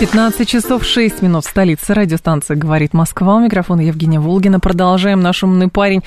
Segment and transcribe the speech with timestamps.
[0.00, 1.92] 15 часов 6 минут в столице.
[1.92, 3.34] Радиостанция «Говорит Москва».
[3.34, 4.58] У микрофона Евгения Волгина.
[4.58, 5.20] Продолжаем.
[5.20, 6.00] Наш умный парень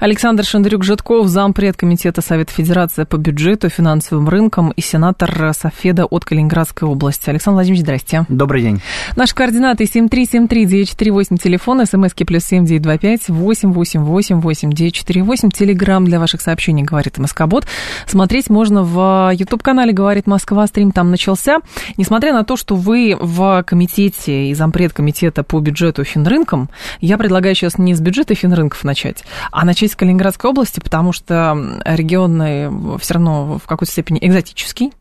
[0.00, 6.88] Александр Шандрюк-Житков, зампред Комитета Совета Федерации по бюджету, финансовым рынкам и сенатор Софеда от Калининградской
[6.88, 7.28] области.
[7.28, 8.24] Александр Владимирович, здрасте.
[8.30, 8.80] Добрый день.
[9.14, 17.66] Наши координаты 7373948, телефон, смски плюс 7925 888 8948, телеграмм для ваших сообщений «Говорит Москобот».
[18.06, 20.66] Смотреть можно в YouTube-канале «Говорит Москва».
[20.66, 21.58] Стрим там начался.
[21.98, 23.33] Несмотря на то, что вы в
[23.66, 29.24] комитете и зампред комитета по бюджету финрынкам, я предлагаю сейчас не с бюджета финрынков начать,
[29.50, 34.92] а начать с Калининградской области, потому что регион все равно в какой-то степени экзотический.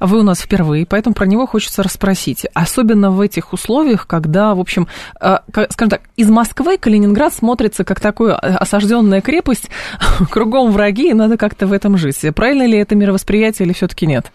[0.00, 2.46] Вы у нас впервые, поэтому про него хочется расспросить.
[2.54, 4.88] Особенно в этих условиях, когда, в общем,
[5.20, 5.38] э,
[5.70, 9.70] скажем так, из Москвы Калининград смотрится как такая осажденная крепость,
[10.30, 12.20] кругом враги, и надо как-то в этом жить.
[12.34, 14.30] Правильно ли это мировосприятие или все-таки нет?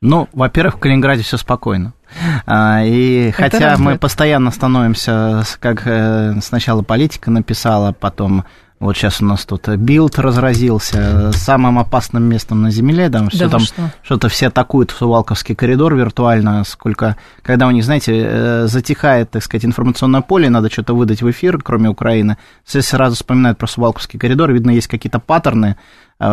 [0.00, 1.94] Ну, во-первых, в Калининграде все спокойно.
[2.46, 3.78] А, и Это хотя радует.
[3.80, 8.44] мы постоянно становимся, как э, сначала Politico написала, потом
[8.80, 13.50] вот сейчас у нас тут Bild разразился самым опасным местом на Земле, там все да
[13.50, 13.90] там что?
[14.02, 19.42] что-то все атакуют в Сувалкский коридор виртуально, сколько, когда у них, знаете, э, затихает, так
[19.42, 24.18] сказать, информационное поле, надо что-то выдать в эфир, кроме Украины, все сразу вспоминают про Сувалковский
[24.18, 25.76] коридор, видно, есть какие-то паттерны,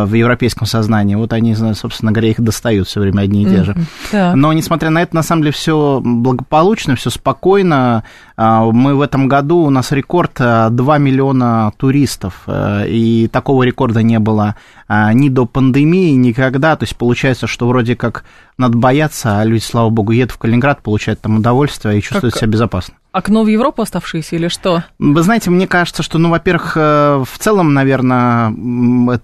[0.06, 1.16] в европейском сознании.
[1.16, 3.76] Вот они, собственно говоря, их достают все время одни и те же.
[4.12, 4.36] Mm-hmm.
[4.36, 8.04] Но, несмотря на это, на самом деле все благополучно, все спокойно.
[8.38, 13.64] А, мы в этом году, у нас рекорд 2 э, миллиона туристов, э, и такого
[13.64, 14.56] рекорда не было
[14.88, 16.76] а, ни до пандемии, никогда.
[16.76, 18.24] То есть получается, что вроде как
[18.58, 22.42] надо бояться, а люди, слава богу, едут в Калининград, получают там удовольствие и чувствуют как...
[22.42, 22.96] себя безопасно.
[23.12, 24.86] Окно в Европу оставшиеся или что?
[24.98, 28.54] Вы знаете, мне кажется, что, ну, во-первых, э, в целом, наверное,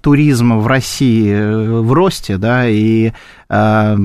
[0.01, 3.11] туризм в России э, в росте, да, и э,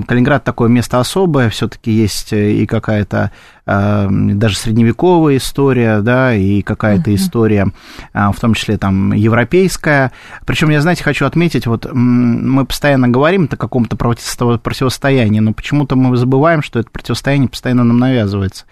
[0.06, 3.32] Калининград такое место особое, все-таки есть и какая-то
[3.64, 7.14] даже средневековая история, да, и какая-то uh-huh.
[7.14, 7.68] история,
[8.12, 10.10] в том числе там европейская.
[10.44, 16.16] Причем я, знаете, хочу отметить, вот мы постоянно говорим о каком-то противостоянии, но почему-то мы
[16.16, 18.64] забываем, что это противостояние постоянно нам навязывается.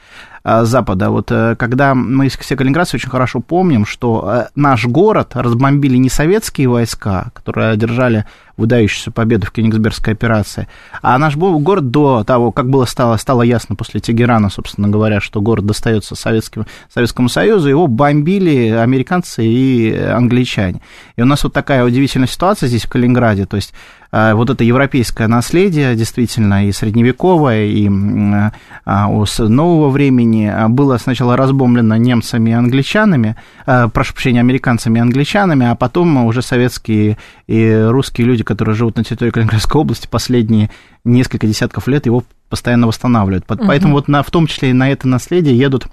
[0.44, 1.10] Э, Запада.
[1.10, 6.08] Вот э, когда мы все калининградцы очень хорошо помним, что э, наш город разбомбили не
[6.08, 8.24] советские войска, которые одержали
[8.60, 10.68] выдающуюся победу в Кенигсбергской операции.
[11.02, 15.40] А наш город до того, как было стало, стало ясно после Тегерана, собственно говоря, что
[15.40, 20.80] город достается Советскому, Советскому Союзу, его бомбили американцы и англичане.
[21.16, 23.46] И у нас вот такая удивительная ситуация здесь, в Калининграде.
[23.46, 23.72] То есть
[24.12, 27.88] а, вот это европейское наследие, действительно, и средневековое, и
[28.84, 35.02] а, с нового времени а, было сначала разбомблено немцами и англичанами, прошу прощения, американцами и
[35.02, 40.70] англичанами, а потом уже советские и русские люди, которые живут на территории Калининградской области, последние
[41.04, 43.46] несколько десятков лет его постоянно восстанавливают.
[43.46, 44.00] Поэтому угу.
[44.00, 45.86] вот на, в том числе и на это наследие едут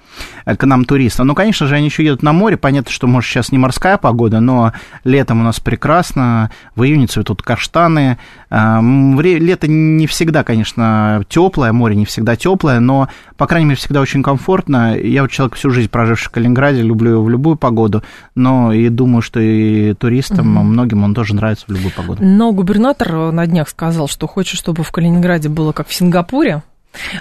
[0.46, 1.24] э, к нам туристы.
[1.24, 2.58] Ну, конечно же, они еще едут на море.
[2.58, 4.74] Понятно, что, может, сейчас не морская погода, но
[5.04, 6.50] летом у нас прекрасно.
[6.76, 8.18] В июне цветут каштаны.
[8.50, 13.08] Э, лето не всегда, конечно, теплое, море не всегда теплое, но,
[13.38, 14.98] по крайней мере, всегда очень комфортно.
[14.98, 18.02] Я вот человек всю жизнь проживший в Калининграде, люблю его в любую погоду,
[18.34, 20.66] но и думаю, что и туристам, угу.
[20.66, 22.24] многим он тоже нравится в любую погоду.
[22.24, 26.64] Но губернатор на днях сказал, что хочет, чтобы в Калининграде было как в Сингапуре.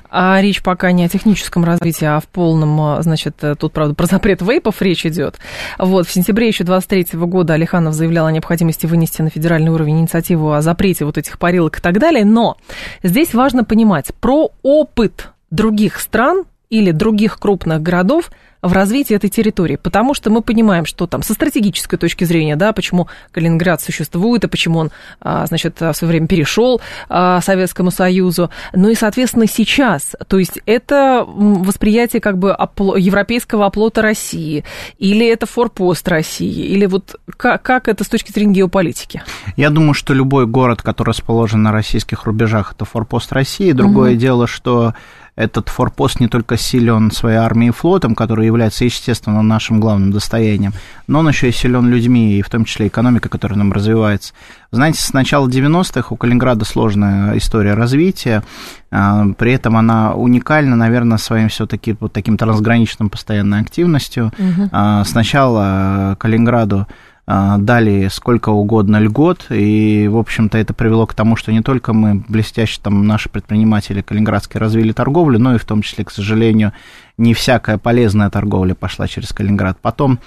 [0.08, 4.40] А речь пока не о техническом развитии, а в полном, значит, тут, правда, про запрет
[4.40, 5.36] вейпов речь идет.
[5.78, 10.52] Вот, в сентябре еще 23 года Алиханов заявлял о необходимости вынести на федеральный уровень инициативу
[10.52, 12.24] о запрете вот этих парилок и так далее.
[12.24, 12.56] Но
[13.02, 18.30] здесь важно понимать про опыт других стран или других крупных городов–
[18.66, 22.72] в развитии этой территории, потому что мы понимаем, что там со стратегической точки зрения, да,
[22.72, 24.90] почему Калининград существует и почему он,
[25.20, 30.58] а, значит, в свое время перешел а, Советскому Союзу, ну и, соответственно, сейчас, то есть
[30.66, 32.48] это восприятие как бы
[32.96, 34.64] европейского оплота России,
[34.98, 39.22] или это форпост России, или вот как, как это с точки зрения геополитики?
[39.56, 43.72] Я думаю, что любой город, который расположен на российских рубежах, это форпост России.
[43.72, 44.20] Другое угу.
[44.20, 44.94] дело, что
[45.36, 50.72] этот форпост не только силен своей армией и флотом, который является, естественно, нашим главным достоянием,
[51.06, 54.32] но он еще и силен людьми, и в том числе экономика, которая нам развивается.
[54.72, 58.42] Знаете, с начала 90-х у Калининграда сложная история развития,
[58.90, 64.32] а, при этом она уникальна, наверное, своим все-таки вот таким трансграничным постоянной активностью.
[64.38, 64.70] Угу.
[65.04, 66.86] Сначала Калининграду
[67.26, 72.24] дали сколько угодно льгот, и, в общем-то, это привело к тому, что не только мы,
[72.28, 76.72] блестяще там наши предприниматели калининградские, развили торговлю, но и в том числе, к сожалению,
[77.18, 79.78] не всякая полезная торговля пошла через Калининград.
[79.82, 80.20] Потом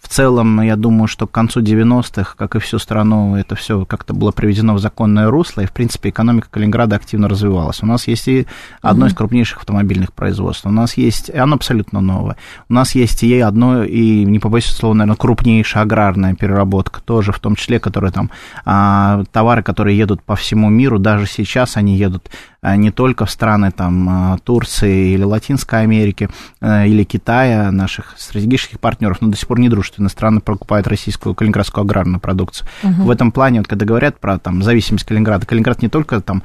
[0.00, 4.14] в целом, я думаю, что к концу 90-х, как и всю страну, это все как-то
[4.14, 7.82] было приведено в законное русло, и, в принципе, экономика Калининграда активно развивалась.
[7.82, 8.46] У нас есть и
[8.82, 9.08] одно mm-hmm.
[9.10, 12.36] из крупнейших автомобильных производств, у нас есть, и оно абсолютно новое,
[12.68, 17.40] у нас есть и одно, и, не побоюсь слова, наверное, крупнейшая аграрная переработка тоже, в
[17.40, 18.30] том числе, которые там,
[18.64, 22.30] а, товары, которые едут по всему миру, даже сейчас они едут
[22.74, 26.28] не только в страны там, а, Турции или Латинской Америки,
[26.60, 31.36] а, или Китая, наших стратегических партнеров, но до сих пор не дружественные страны покупают российскую
[31.36, 32.68] калининградскую аграрную продукцию.
[32.82, 33.02] Угу.
[33.04, 36.42] В этом плане, вот, когда говорят про там, зависимость Калининграда, Калининград не только там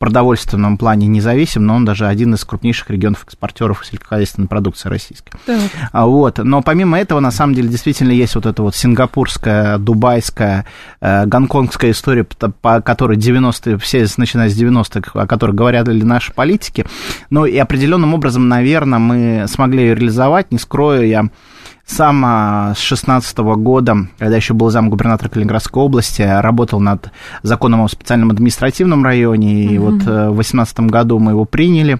[0.00, 5.30] продовольственном плане независим, но он даже один из крупнейших регионов экспортеров сельскохозяйственной продукции российской.
[5.44, 5.60] Так.
[5.92, 6.38] Вот.
[6.38, 10.64] Но помимо этого, на самом деле, действительно есть вот эта вот сингапурская, дубайская,
[11.02, 16.86] э, гонконгская история, по которой 90-е, все начиная с 90-х, о которых говорят наши политики.
[17.28, 21.28] Ну и определенным образом, наверное, мы смогли ее реализовать, не скрою я
[21.90, 27.10] сам с 16 года, когда еще был зам губернатора Калининградской области, работал над
[27.42, 29.78] законом о специальном административном районе, и mm-hmm.
[29.78, 31.98] вот э, в 2018 году мы его приняли.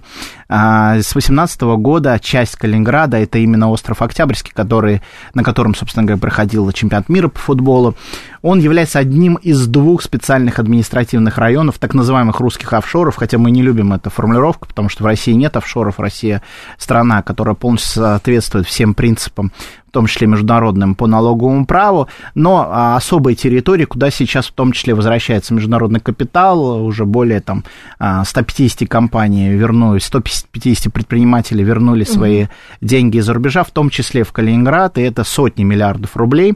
[0.49, 5.03] А, с 2018 года часть Калининграда, это именно остров Октябрьский, который,
[5.35, 7.95] на котором, собственно говоря, проходил чемпионат мира по футболу,
[8.43, 13.63] он является одним из двух специальных административных районов, так называемых русских офшоров, хотя мы не
[13.63, 16.43] любим эту формулировку, потому что в России нет офшоров, Россия
[16.79, 19.53] страна, которая полностью соответствует всем принципам
[19.91, 22.07] в том числе международным по налоговому праву,
[22.37, 27.65] но а, особые территории, куда сейчас в том числе возвращается международный капитал, уже более там
[27.99, 32.49] 150 а, компаний вернули, 150 предпринимателей вернули свои mm-hmm.
[32.83, 36.55] деньги из-за рубежа, в том числе в Калининград, и это сотни миллиардов рублей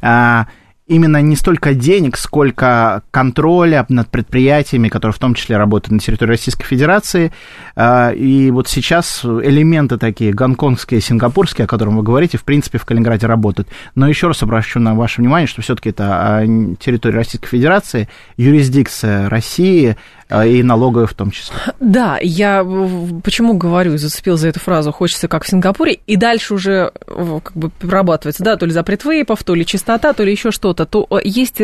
[0.00, 0.46] а,
[0.86, 6.30] именно не столько денег, сколько контроля над предприятиями, которые в том числе работают на территории
[6.30, 7.32] Российской Федерации.
[7.74, 12.84] А, и вот сейчас элементы такие гонконгские, сингапурские, о которых вы говорите, в принципе, в
[12.84, 13.68] Калининграде работают.
[13.94, 16.46] Но еще раз обращу на ваше внимание, что все-таки это а,
[16.78, 19.96] территория Российской Федерации, юрисдикция России,
[20.28, 21.54] и налоговые в том числе.
[21.78, 22.64] Да, я
[23.22, 27.70] почему говорю, зацепил за эту фразу, хочется как в Сингапуре, и дальше уже как бы
[27.70, 31.60] прорабатывается, да, то ли запрет вейпов, то ли чистота, то ли еще что-то, то есть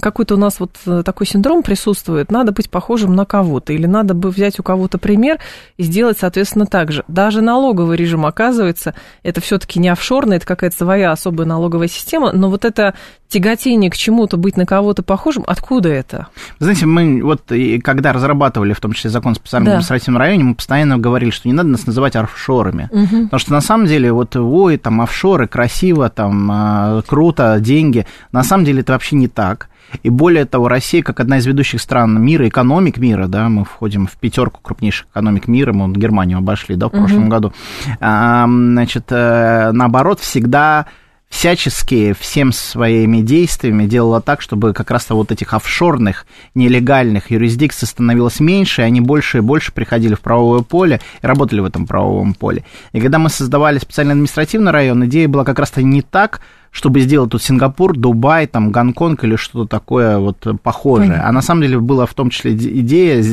[0.00, 4.14] какой-то у нас вот э, такой синдром присутствует, надо быть похожим на кого-то, или надо
[4.14, 5.38] бы взять у кого-то пример
[5.76, 7.04] и сделать, соответственно, так же.
[7.08, 12.48] Даже налоговый режим, оказывается, это все-таки не офшорный, это какая-то своя особая налоговая система, но
[12.48, 12.94] вот это
[13.28, 16.28] тяготение к чему-то, быть на кого-то похожим, откуда это?
[16.58, 17.42] Знаете, мы вот
[17.82, 19.72] как когда разрабатывали, в том числе закон о специальном да.
[19.72, 22.88] административном районе, мы постоянно говорили, что не надо нас называть офшорами.
[22.92, 23.24] Угу.
[23.24, 28.06] Потому что на самом деле, вот, ой, там офшоры, красиво, там, а, круто, деньги.
[28.30, 29.68] На самом деле это вообще не так.
[30.04, 34.06] И более того, Россия, как одна из ведущих стран мира, экономик мира, да, мы входим
[34.06, 37.30] в пятерку крупнейших экономик мира, мы Германию обошли, да, в прошлом угу.
[37.30, 37.52] году,
[37.98, 40.86] а, значит, э, наоборот, всегда
[41.28, 48.40] всячески всем своими действиями делала так, чтобы как раз-то вот этих офшорных, нелегальных юрисдикций становилось
[48.40, 52.34] меньше, и они больше и больше приходили в правовое поле и работали в этом правовом
[52.34, 52.64] поле.
[52.92, 56.40] И когда мы создавали специальный административный район, идея была как раз-то не так,
[56.78, 61.08] чтобы сделать тут Сингапур, Дубай, там, Гонконг или что-то такое вот похожее.
[61.08, 61.28] Понятно.
[61.28, 63.24] А на самом деле была в том числе идея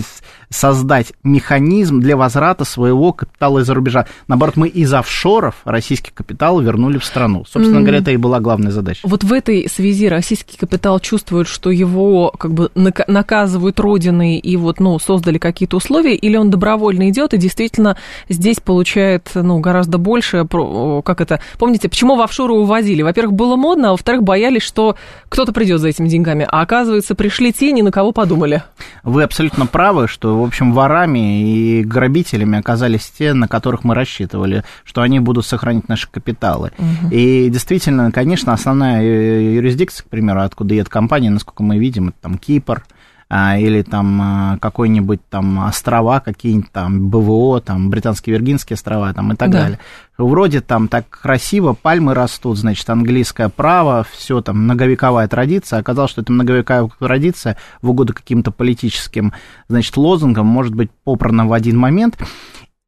[0.49, 4.07] создать механизм для возврата своего капитала из-за рубежа.
[4.27, 7.45] Наоборот, мы из офшоров российский капитал вернули в страну.
[7.45, 7.81] Собственно mm.
[7.81, 9.01] говоря, это и была главная задача.
[9.03, 14.79] Вот в этой связи российский капитал чувствует, что его как бы наказывают родины и вот,
[14.79, 17.97] ну, создали какие-то условия, или он добровольно идет и действительно
[18.27, 23.01] здесь получает, ну, гораздо больше, как это, помните, почему в офшоры увозили?
[23.01, 24.95] Во-первых, было модно, а во-вторых, боялись, что
[25.29, 26.47] кто-то придет за этими деньгами.
[26.49, 28.63] А оказывается, пришли те, ни на кого подумали.
[29.03, 34.63] Вы абсолютно правы, что, в общем, ворами и грабителями оказались те, на которых мы рассчитывали,
[34.83, 36.71] что они будут сохранить наши капиталы.
[36.77, 37.11] Угу.
[37.11, 42.37] И действительно, конечно, основная юрисдикция, к примеру, откуда едет компания, насколько мы видим, это там
[42.37, 42.83] Кипр,
[43.29, 49.35] или там а, какой-нибудь там острова, какие-нибудь там БВО, там британские Виргинские острова там и
[49.35, 49.61] так да.
[49.63, 49.79] далее.
[50.17, 55.79] Вроде там так красиво, пальмы растут, значит, английское право, все там многовековая традиция.
[55.79, 59.33] Оказалось, что это многовековая традиция в угоду каким-то политическим,
[59.67, 62.17] значит, лозунгам может быть попрана в один момент.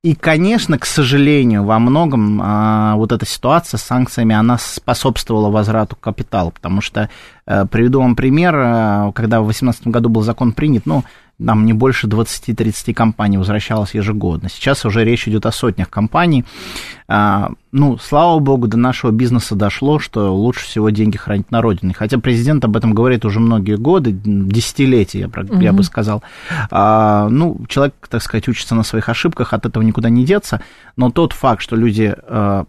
[0.07, 5.97] И, конечно, к сожалению, во многом а, вот эта ситуация с санкциями, она способствовала возврату
[5.97, 7.09] капитала, потому что,
[7.45, 11.03] а, приведу вам пример, а, когда в 2018 году был закон принят, ну,
[11.39, 14.49] нам не больше 20-30 компаний возвращалось ежегодно.
[14.49, 16.45] Сейчас уже речь идет о сотнях компаний.
[17.07, 21.93] А, ну, слава богу, до нашего бизнеса дошло, что лучше всего деньги хранить на родине.
[21.93, 25.59] Хотя президент об этом говорит уже многие годы, десятилетия, я, угу.
[25.61, 26.23] я бы сказал.
[26.71, 30.61] А, ну, человек, так сказать, учится на своих ошибках, от этого никуда не деться.
[30.95, 32.65] Но тот факт, что люди а,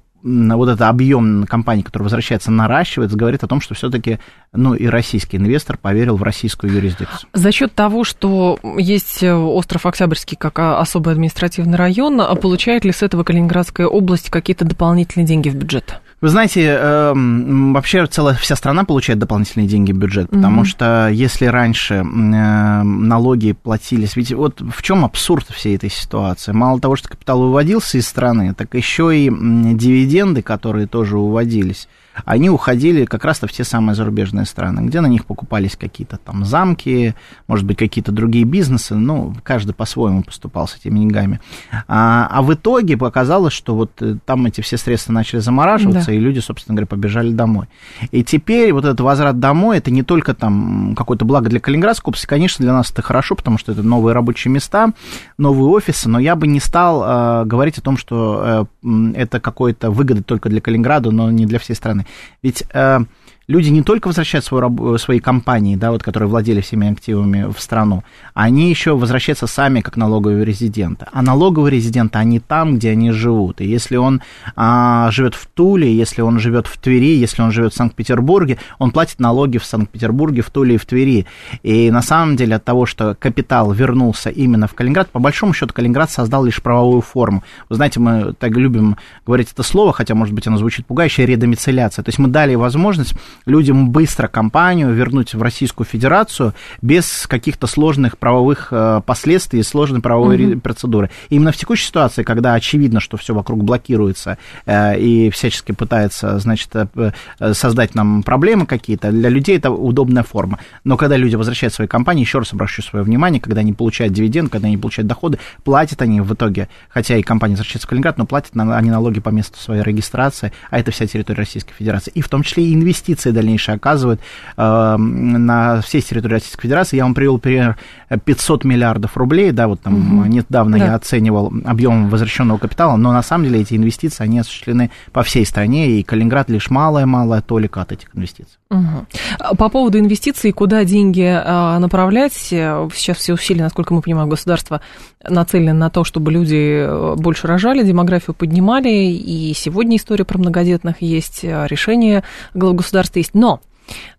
[0.57, 4.19] вот этот объем компаний, который возвращается, наращивается, говорит о том, что все-таки
[4.53, 7.29] ну, и российский инвестор поверил в российскую юрисдикцию.
[7.33, 13.03] За счет того, что есть остров Октябрьский как особый административный район, а получает ли с
[13.03, 16.01] этого Калининградская область какие-то дополнительные деньги в бюджет?
[16.21, 20.67] Вы знаете, э, вообще целая вся страна получает дополнительные деньги в бюджет, потому mm-hmm.
[20.67, 26.51] что если раньше э, налоги платились, ведь вот в чем абсурд всей этой ситуации?
[26.51, 31.89] Мало того, что капитал выводился из страны, так еще и дивиденды, которые тоже уводились,
[32.25, 36.45] они уходили как раз-то в те самые зарубежные страны, где на них покупались какие-то там
[36.45, 37.15] замки,
[37.47, 41.41] может быть, какие-то другие бизнесы, ну, каждый по-своему поступал с этими деньгами.
[41.87, 46.13] А, а в итоге показалось, что вот э, там эти все средства начали замораживаться, да.
[46.13, 47.67] и люди, собственно говоря, побежали домой.
[48.11, 52.27] И теперь вот этот возврат домой, это не только там какое-то благо для Калининградской области,
[52.27, 54.93] конечно, для нас это хорошо, потому что это новые рабочие места,
[55.37, 59.91] новые офисы, но я бы не стал э, говорить о том, что э, это какое-то
[59.91, 62.07] выгода только для Калининграда, но не для всей страны.
[62.43, 63.01] Ведь э,
[63.49, 68.05] люди не только возвращают свою, свои компании, да, вот, которые владели всеми активами в страну,
[68.35, 71.07] они еще возвращаются сами как налоговые резиденты.
[71.13, 73.61] А налоговые резиденты, они там, где они живут.
[73.61, 74.21] И если он
[74.55, 78.91] а, живет в Туле, если он живет в Твери, если он живет в Санкт-Петербурге, он
[78.91, 81.27] платит налоги в Санкт-Петербурге, в Туле и в Твери.
[81.63, 85.73] И на самом деле от того, что капитал вернулся именно в Калининград, по большому счету
[85.73, 87.43] Калининград создал лишь правовую форму.
[87.71, 92.03] Вы знаете, мы так любим говорить это слово, хотя, может быть, оно звучит пугающе, редомицеляция.
[92.03, 93.15] То есть мы дали возможность
[93.47, 100.53] людям быстро компанию вернуть в Российскую Федерацию без каких-то сложных правовых э, последствий, сложной правовой
[100.53, 100.61] угу.
[100.61, 101.11] процедуры.
[101.29, 106.39] И именно в текущей ситуации, когда очевидно, что все вокруг блокируется э, и всячески пытается,
[106.39, 107.13] значит, э,
[107.53, 110.59] создать нам проблемы какие-то, для людей это удобная форма.
[110.85, 114.51] Но когда люди возвращают свои компании, еще раз обращу свое внимание, когда они получают дивиденд,
[114.51, 118.27] когда они получают доходы, платят они в итоге, хотя и компания возвращается в Калининград, но
[118.27, 122.11] платят они налоги по месту своей регистрации, а это вся территория Российской Федерации.
[122.15, 124.21] И в том числе и инвестиции дальнейшие оказывают
[124.57, 126.97] э, на всей территории Российской Федерации.
[126.97, 127.77] Я вам привел пример
[128.25, 130.27] 500 миллиардов рублей, да, вот там угу.
[130.27, 130.87] недавно да.
[130.87, 135.45] я оценивал объем возвращенного капитала, но на самом деле эти инвестиции, они осуществлены по всей
[135.45, 138.59] стране, и Калининград лишь малая-малая толика от этих инвестиций.
[138.71, 139.57] Угу.
[139.57, 144.83] По поводу инвестиций, куда деньги а, направлять, сейчас все усилия, насколько мы понимаем, государства
[145.27, 151.03] нацелены на то, чтобы люди э, больше рожали, демографию поднимали, и сегодня история про многодетных
[151.03, 153.35] есть, а, решение глав государства есть.
[153.35, 153.61] Но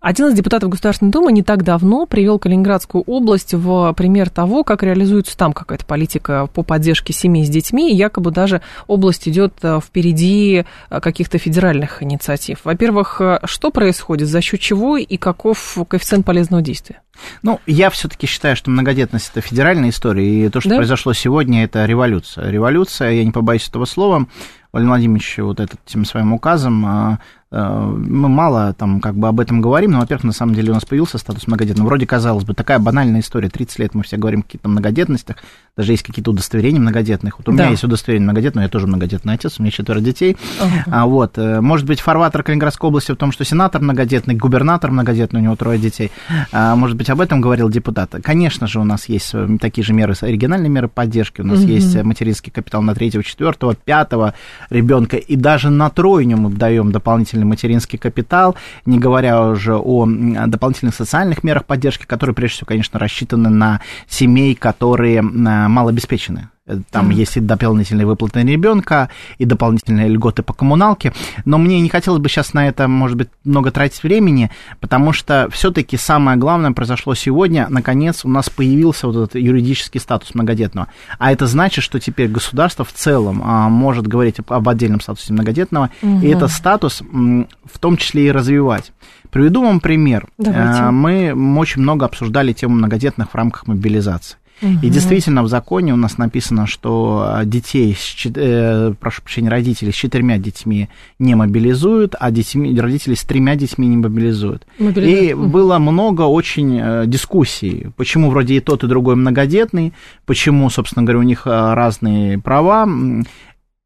[0.00, 4.82] один из депутатов Государственной Думы не так давно привел Калининградскую область в пример того, как
[4.82, 9.80] реализуется там какая-то политика по поддержке семей с детьми, и якобы даже область идет э,
[9.80, 12.60] впереди э, каких-то федеральных инициатив.
[12.64, 17.02] Во-первых, э, что происходит, за счет чего и каков коэффициент полезного действия?
[17.42, 20.76] Ну, я все-таки считаю, что многодетность это федеральная история, и то, что да?
[20.76, 22.50] произошло сегодня, это революция.
[22.50, 24.26] Революция, я не побоюсь этого слова,
[24.72, 27.18] Владимир Владимирович вот этим своим указом а,
[27.52, 30.84] мы мало там как бы об этом говорим, но, во-первых, на самом деле у нас
[30.84, 31.86] появился статус многодетного.
[31.86, 33.48] Вроде, казалось бы, такая банальная история.
[33.48, 35.36] 30 лет мы все говорим о каких-то многодетностях,
[35.76, 37.38] даже есть какие-то удостоверения многодетных.
[37.38, 37.62] Вот у да.
[37.62, 40.36] меня есть удостоверение многодетного, я тоже многодетный отец, у меня четверо детей.
[40.60, 40.68] Uh-huh.
[40.86, 45.40] А, вот, э, может быть, фарватер Калининградской области в том, что сенатор многодетный, губернатор многодетный,
[45.40, 46.10] у него трое детей.
[46.52, 48.14] А, может быть, об этом говорил депутат.
[48.22, 51.40] Конечно же, у нас есть э, такие же меры, оригинальные меры поддержки.
[51.40, 51.72] У нас uh-huh.
[51.72, 54.34] есть материнский капитал на третьего, четвертого, пятого
[54.68, 58.56] ребенка, и даже на тройню мы даем дополнительные дополнительный материнский капитал,
[58.86, 60.06] не говоря уже о
[60.46, 66.48] дополнительных социальных мерах поддержки, которые, прежде всего, конечно, рассчитаны на семей, которые малообеспечены.
[66.90, 67.14] Там mm.
[67.14, 69.08] есть и дополнительные выплаты на ребенка,
[69.38, 71.12] и дополнительные льготы по коммуналке.
[71.44, 74.50] Но мне не хотелось бы сейчас на это, может быть, много тратить времени,
[74.80, 77.66] потому что все-таки самое главное произошло сегодня.
[77.68, 80.88] Наконец, у нас появился вот этот юридический статус многодетного.
[81.18, 85.90] А это значит, что теперь государство в целом а, может говорить об отдельном статусе многодетного,
[86.02, 86.24] mm-hmm.
[86.24, 88.92] и этот статус в том числе и развивать.
[89.30, 90.26] Приведу вам пример.
[90.38, 90.82] Давайте.
[90.82, 94.36] А, мы очень много обсуждали тему многодетных в рамках мобилизации.
[94.60, 100.38] И действительно в законе у нас написано, что детей, э, прошу прощения, родителей с четырьмя
[100.38, 100.88] детьми
[101.18, 104.66] не мобилизуют, а детьми, родители с тремя детьми не мобилизуют.
[104.78, 105.30] мобилизуют.
[105.30, 109.92] И было много очень э, дискуссий, почему вроде и тот, и другой многодетный,
[110.26, 112.88] почему, собственно говоря, у них э, разные права.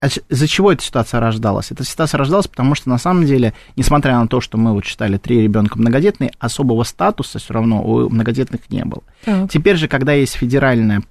[0.05, 1.71] А из-за чего эта ситуация рождалась?
[1.71, 5.17] Эта ситуация рождалась, потому что на самом деле, несмотря на то, что мы вот читали
[5.17, 9.03] три ребенка многодетные, особого статуса все равно у многодетных не было.
[9.25, 9.51] Так.
[9.51, 11.05] Теперь же, когда есть федеральная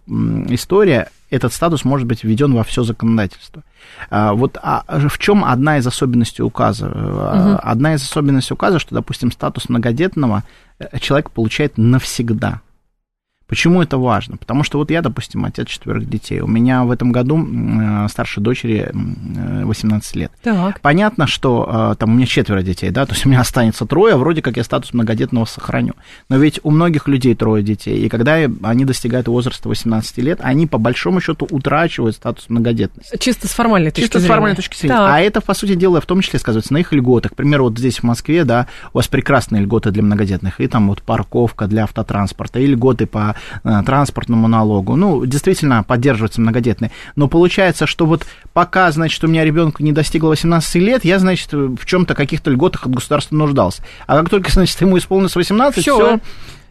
[0.50, 3.64] история, этот статус может быть введен во все законодательство.
[4.12, 6.86] А, вот а в чем одна из особенностей указа?
[6.86, 7.60] Угу.
[7.64, 10.44] Одна из особенностей указа, что, допустим, статус многодетного
[10.78, 12.62] э, человек получает навсегда.
[13.48, 14.38] Почему это важно?
[14.38, 16.40] Потому что вот я, допустим, отец четверых детей.
[16.40, 20.32] У меня в этом году э, старшей дочери 18 лет.
[20.42, 20.80] Так.
[20.82, 24.16] Понятно, что э, там у меня четверо детей, да, то есть у меня останется трое,
[24.16, 25.94] вроде как я статус многодетного сохраню.
[26.30, 30.66] Но ведь у многих людей трое детей, и когда они достигают возраста 18 лет, они
[30.66, 33.18] по большому счету утрачивают статус многодетности.
[33.20, 34.28] Чисто с формальной точки Чисто зрения.
[34.28, 34.96] с формальной точки зрения.
[34.96, 35.12] Так.
[35.12, 37.34] А это, по сути дела, в том числе сказывается на их льготах.
[37.34, 40.88] К примеру, вот здесь в Москве, да, у вас прекрасные льготы для многодетных, и там
[40.88, 43.33] вот парковка для автотранспорта, и льготы по
[43.64, 44.96] Э, транспортному налогу.
[44.96, 46.92] Ну, действительно, поддерживаются многодетные.
[47.16, 51.52] Но получается, что вот пока, значит, у меня ребенок не достигло 18 лет, я, значит,
[51.54, 53.84] в чем-то каких-то льготах от государства нуждался.
[54.08, 56.20] А как только, значит, ему исполнилось 18, все, все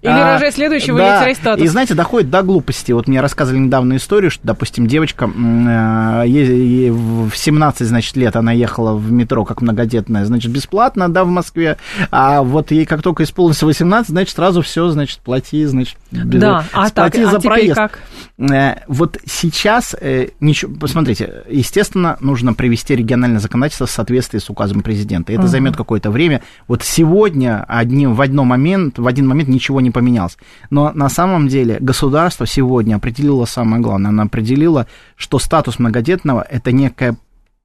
[0.03, 1.65] или а, рожай следующего, да, или теряй статус.
[1.65, 2.91] И, знаете, доходит до глупости.
[2.91, 8.51] Вот мне рассказывали недавно историю, что, допустим, девочка э, ей, в 17, значит, лет она
[8.51, 11.77] ехала в метро как многодетная, значит, бесплатно, да, в Москве,
[12.11, 16.65] а вот ей как только исполнилось 18, значит, сразу все, значит, плати, значит, без, да,
[16.73, 17.75] а плати так, за а проезд.
[17.77, 18.01] как?
[18.39, 24.83] Э, вот сейчас, э, ничего, посмотрите, естественно, нужно привести региональное законодательство в соответствии с указом
[24.83, 25.33] президента.
[25.33, 25.47] Это uh-huh.
[25.47, 26.43] займет какое-то время.
[26.67, 30.37] Вот сегодня одним, в один момент, в один момент ничего не поменялось.
[30.71, 34.11] Но на самом деле государство сегодня определило самое главное.
[34.11, 37.17] Оно определило, что статус многодетного– это некая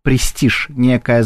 [0.08, 1.26] престиж, некая,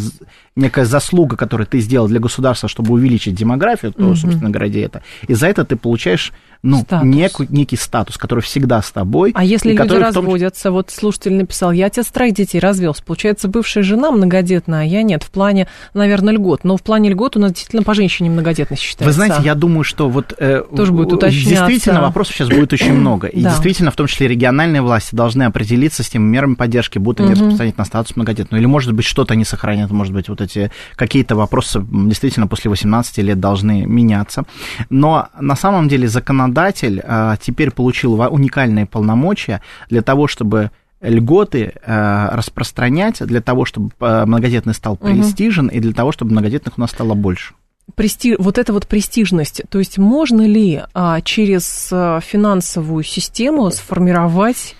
[0.55, 4.15] некая заслуга, которую ты сделал для государства, чтобы увеличить демографию, то, угу.
[4.15, 5.03] собственно говоря, это.
[5.27, 9.31] И за это ты получаешь ну, некий, некий статус, который всегда с тобой.
[9.33, 9.99] А если люди том...
[10.01, 15.01] разводятся, вот слушатель написал, я отец троих детей развелся, получается, бывшая жена многодетная, а я
[15.01, 18.81] нет, в плане, наверное, льгот, но в плане льгот у нас действительно по женщине многодетность
[18.81, 19.05] считается.
[19.05, 20.35] Вы знаете, я думаю, что вот...
[20.37, 21.67] Э, Тоже будет уточняться.
[21.67, 23.49] Действительно, вопросов сейчас будет очень много, и да.
[23.49, 27.39] действительно, в том числе региональные власти должны определиться с теми мерами поддержки, будут они угу.
[27.39, 31.35] распространять на статус многодетного, или, может быть, что-то они сохранят, может быть, вот эти какие-то
[31.35, 34.43] вопросы действительно после 18 лет должны меняться,
[34.89, 36.07] но на самом деле
[36.51, 43.90] законодатель а, теперь получил уникальные полномочия для того, чтобы льготы э, распространять, для того, чтобы
[44.00, 45.75] э, многодетный стал престижен, угу.
[45.75, 47.55] и для того, чтобы многодетных у нас стало больше.
[47.96, 48.35] Прести...
[48.37, 54.75] Вот эта вот престижность, то есть можно ли а, через а, финансовую систему сформировать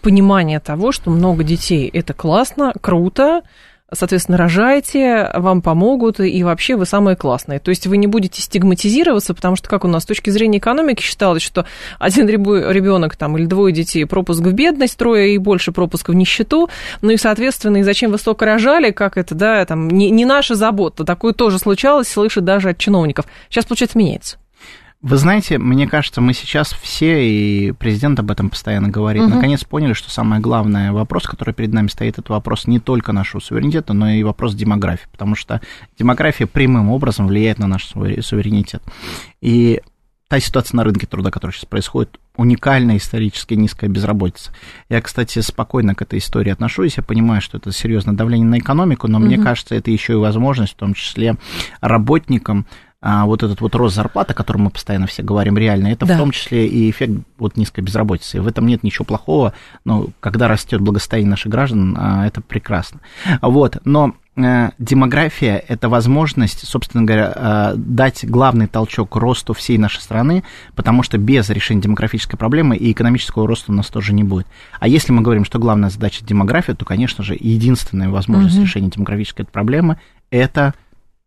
[0.00, 3.42] понимание того, что много детей это классно, круто,
[3.92, 7.58] соответственно, рожаете, вам помогут, и вообще вы самые классные.
[7.58, 11.02] То есть вы не будете стигматизироваться, потому что, как у нас с точки зрения экономики
[11.02, 11.66] считалось, что
[11.98, 16.68] один ребенок там, или двое детей пропуск в бедность, трое и больше пропуск в нищету,
[17.00, 20.54] ну и, соответственно, и зачем вы столько рожали, как это, да, там, не, не наша
[20.54, 21.04] забота.
[21.04, 23.26] Такое тоже случалось, слышит даже от чиновников.
[23.48, 24.41] Сейчас, получается, меняется.
[25.02, 29.34] Вы знаете, мне кажется, мы сейчас все, и президент об этом постоянно говорит, угу.
[29.34, 33.40] наконец поняли, что самое главное вопрос, который перед нами стоит, это вопрос не только нашего
[33.40, 35.60] суверенитета, но и вопрос демографии, потому что
[35.98, 38.80] демография прямым образом влияет на наш суверенитет.
[39.40, 39.80] И
[40.28, 44.52] та ситуация на рынке труда, которая сейчас происходит, уникальная исторически низкая безработица.
[44.88, 46.96] Я, кстати, спокойно к этой истории отношусь.
[46.96, 49.26] Я понимаю, что это серьезное давление на экономику, но угу.
[49.26, 51.36] мне кажется, это еще и возможность, в том числе
[51.80, 52.66] работникам,
[53.02, 56.14] а, вот этот вот рост зарплаты, о котором мы постоянно все говорим, реально, это да.
[56.14, 58.40] в том числе и эффект вот низкой безработицы.
[58.40, 63.00] В этом нет ничего плохого, но когда растет благосостояние наших граждан, а, это прекрасно.
[63.40, 70.00] Вот, но э, демография– это возможность, собственно говоря, э, дать главный толчок росту всей нашей
[70.00, 70.44] страны,
[70.76, 74.46] потому что без решения демографической проблемы и экономического роста у нас тоже не будет.
[74.78, 78.64] А если мы говорим, что главная задача– демография, то, конечно же, единственная возможность угу.
[78.64, 79.98] решения демографической проблемы–
[80.30, 80.74] это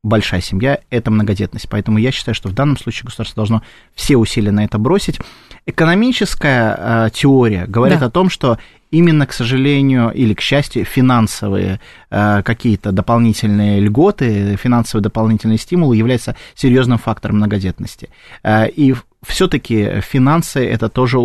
[0.06, 1.68] большая семья– это многодетность.
[1.70, 3.63] Поэтому я считаю, что в данном случае государство должно
[3.96, 5.20] все усилия на это бросить.
[5.65, 8.06] Экономическая э, теория говорит да.
[8.06, 8.60] о том, что
[8.91, 11.80] именно, к сожалению, или к счастью, финансовые
[12.12, 18.10] э, какие-то дополнительные льготы, финансовые дополнительные стимулы являются серьезным фактором многодетности.
[18.44, 21.17] Э, и все-таки финансы это тоже,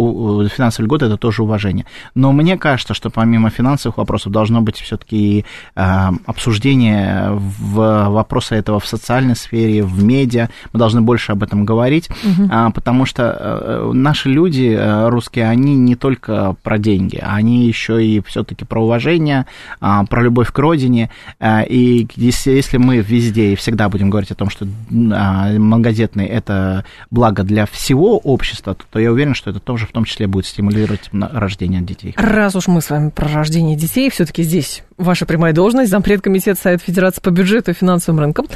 [0.49, 1.87] финансовые льготы это тоже уважение.
[2.15, 5.45] Но мне кажется, что помимо финансовых вопросов должно быть все-таки
[5.77, 10.49] э, обсуждение в вопросы этого в социальной сфере, в медиа.
[10.73, 12.73] Мы должны больше об этом говорить, угу.
[12.75, 18.23] потому что э, наши люди э, русские, они не только про деньги, они еще и
[18.23, 19.47] все-таки про уважение,
[19.81, 21.11] э, про любовь к родине.
[21.39, 26.85] Э, и если, если мы везде и всегда будем говорить о том, что многодетные это
[27.11, 30.47] благо для всех всего общества, то я уверен, что это тоже в том числе будет
[30.47, 32.15] стимулировать рождение детей.
[32.17, 36.61] Раз уж мы с вами про рождение детей, все-таки здесь ваша прямая должность, зампред комитета
[36.61, 38.47] Совета Федерации по бюджету и финансовым рынкам.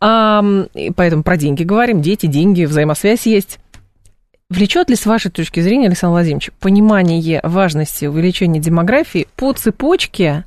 [0.00, 0.44] А,
[0.94, 3.58] поэтому про деньги говорим, дети, деньги, взаимосвязь есть.
[4.48, 10.44] Влечет ли, с вашей точки зрения, Александр Владимирович, понимание важности увеличения демографии по цепочке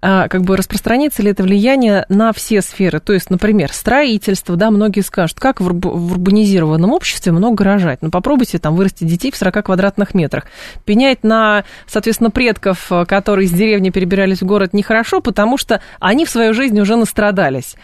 [0.00, 3.00] как бы распространится ли это влияние на все сферы.
[3.00, 8.02] То есть, например, строительство, да, многие скажут, как в, урбанизированном обществе много рожать.
[8.02, 10.44] Ну, попробуйте там вырастить детей в 40 квадратных метрах.
[10.84, 16.26] Пенять на, соответственно, предков, э, которые из деревни перебирались в город, нехорошо, потому что они
[16.26, 17.76] в свою жизнь уже настрадались.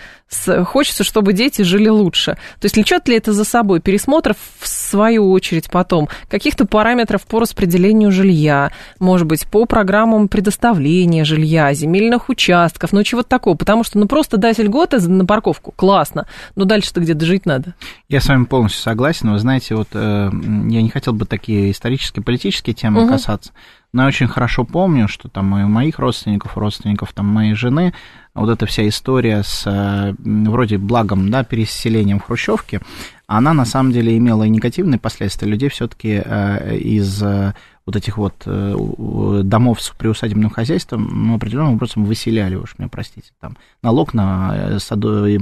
[0.64, 2.32] Хочется, чтобы дети жили лучше.
[2.60, 7.40] То есть, влечет ли это за собой пересмотр, в свою очередь, потом каких-то параметров по
[7.40, 13.56] распределению жилья, может быть, по программам предоставления жилья, земель земельных участков, ну чего-то такого.
[13.56, 16.26] Потому что, ну, просто дать льготы на парковку, классно.
[16.56, 17.74] Но дальше-то где-то жить надо.
[18.08, 19.30] Я с вами полностью согласен.
[19.30, 23.12] Вы знаете, вот э, я не хотел бы такие исторические, политические темы угу.
[23.12, 23.52] касаться,
[23.92, 27.92] но я очень хорошо помню, что там у моих родственников, родственников там моей жены,
[28.34, 32.80] вот эта вся история с э, вроде благом, да, переселением в Хрущевке,
[33.26, 35.48] она на самом деле имела и негативные последствия.
[35.48, 37.22] Людей все-таки э, из
[37.92, 43.30] вот этих вот э, домов с приусадебным хозяйством ну, определенным образом выселяли, уж меня простите,
[43.40, 45.38] там налог на э, саду, э,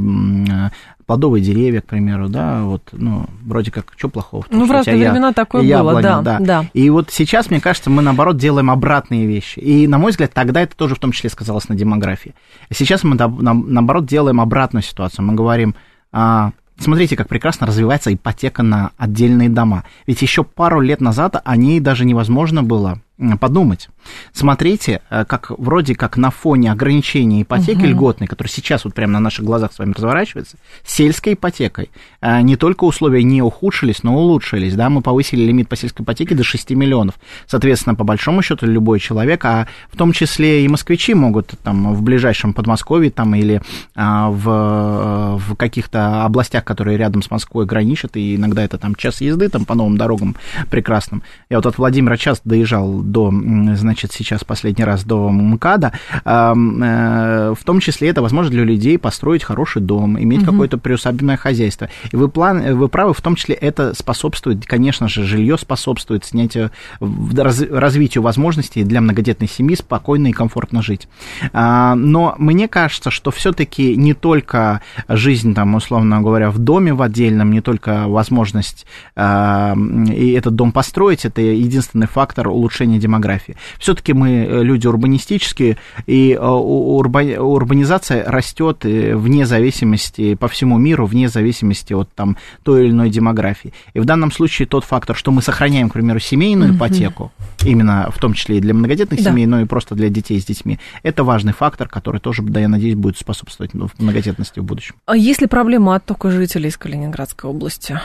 [1.07, 4.45] плодовые деревья, к примеру, да, вот, ну, вроде как, что плохого?
[4.51, 6.65] Ну, в разные времена я, такое яблоня, было, да, да, да.
[6.73, 9.59] И вот сейчас, мне кажется, мы, наоборот, делаем обратные вещи.
[9.61, 12.35] И, на мой взгляд, тогда это тоже в том числе сказалось на демографии.
[12.73, 15.25] Сейчас мы, наоборот, делаем обратную ситуацию.
[15.25, 15.75] Мы говорим,
[16.13, 19.85] а, Смотрите, как прекрасно развивается ипотека на отдельные дома.
[20.07, 23.01] Ведь еще пару лет назад о ней даже невозможно было
[23.41, 23.89] подумать.
[24.33, 27.87] Смотрите, э, как вроде как на фоне ограничения ипотеки угу.
[27.87, 32.57] льготной, которая сейчас вот прямо на наших глазах с вами разворачивается, сельской ипотекой э, не
[32.57, 34.75] только условия не ухудшились, но улучшились.
[34.75, 34.89] Да?
[34.91, 37.17] Мы повысили лимит по сельской ипотеке до 6 миллионов.
[37.47, 42.03] Соответственно, по большому счету, любой человек, а в том числе и москвичи могут там в
[42.03, 43.61] ближайшем Подмосковье там, или
[43.95, 49.21] а, в, в каких-то областях, которые рядом с Москвой граничат, и иногда это там час
[49.21, 50.37] езды там, по новым дорогам
[50.71, 51.23] прекрасным.
[51.49, 53.33] Я вот от Владимира часто доезжал до,
[53.75, 55.93] значит, сейчас последний раз до МКАДа,
[56.25, 60.53] э, в том числе это возможность для людей построить хороший дом, иметь угу.
[60.53, 61.89] какое-то приусадебное хозяйство.
[62.13, 66.71] И вы, план, вы правы, в том числе это способствует, конечно же, жилье способствует снятию,
[67.01, 71.09] развитию возможностей для многодетной семьи спокойно и комфортно жить.
[71.53, 77.03] А, но мне кажется, что все-таки не только жизнь, там, условно говоря, в доме в
[77.03, 83.57] отдельном, не только возможность а, и этот дом построить, это единственный фактор улучшения демографии.
[83.79, 91.07] Все-таки мы э, люди урбанистические, и э, урбанизация растет э, вне зависимости по всему миру,
[91.07, 93.73] вне зависимости от там, той или иной демографии.
[93.95, 97.33] И в данном случае тот фактор, что мы сохраняем, к примеру, семейную ипотеку,
[97.65, 99.31] именно в том числе и для многодетных да.
[99.31, 102.69] семей, но и просто для детей с детьми, это важный фактор, который тоже, да, я
[102.69, 104.95] надеюсь, будет способствовать в многодетности в будущем.
[105.07, 107.99] А есть ли проблема оттока жителей из Калининградской области?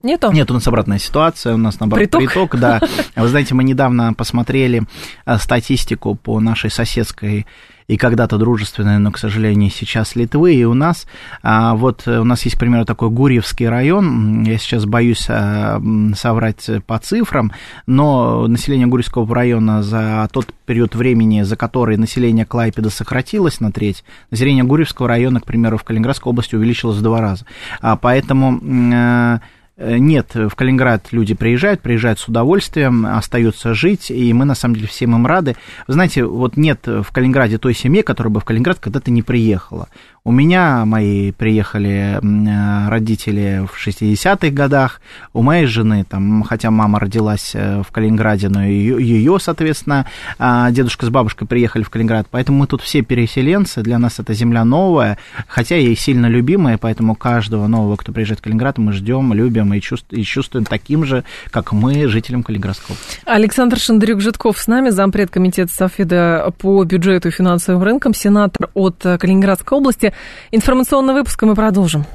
[0.00, 0.30] Нету?
[0.30, 2.80] Нет, у нас обратная ситуация, у нас наоборот приток, приток да.
[3.16, 4.84] Вы знаете, мы недавно посмотрели
[5.26, 7.46] э, статистику по нашей соседской
[7.88, 11.08] и когда-то дружественной, но, к сожалению, сейчас Литвы, и у нас,
[11.42, 15.82] а, вот э, у нас есть, к примеру, такой Гурьевский район, я сейчас боюсь а,
[16.14, 17.50] соврать по цифрам,
[17.86, 24.04] но население Гурьевского района за тот период времени, за который население Клайпеда сократилось на треть,
[24.30, 27.46] население Гурьевского района, к примеру, в Калининградской области увеличилось в два раза.
[27.80, 29.38] А, поэтому э, Э,
[29.78, 34.88] нет, в Калининград люди приезжают, приезжают с удовольствием, остаются жить, и мы, на самом деле,
[34.88, 35.56] всем им рады.
[35.86, 39.88] Знаете, вот нет в Калининграде той семьи, которая бы в Калининград когда-то не приехала.
[40.24, 45.00] У меня мои приехали э, родители в 60-х годах,
[45.32, 50.06] у моей жены, там, хотя мама родилась э, в Калининграде, но ее, ее, соответственно,
[50.38, 54.34] а, дедушка с бабушкой приехали в Калининград, поэтому мы тут все переселенцы, для нас это
[54.34, 59.32] земля новая, хотя и сильно любимая, поэтому каждого нового, кто приезжает в Калининград, мы ждем,
[59.32, 62.96] любим и чувствуем, и чувствуем таким же, как мы, жителям Калининградского.
[63.24, 69.78] Александр Шандрюк-Житков с нами, зампред комитета Софида по бюджету и финансовым рынкам, сенатор от Калининградской
[69.78, 70.07] области.
[70.50, 72.06] Информационный выпуск, и мы продолжим.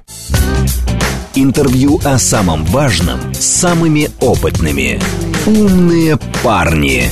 [1.35, 4.99] Интервью о самом важном с самыми опытными.
[5.45, 7.09] «Умные парни».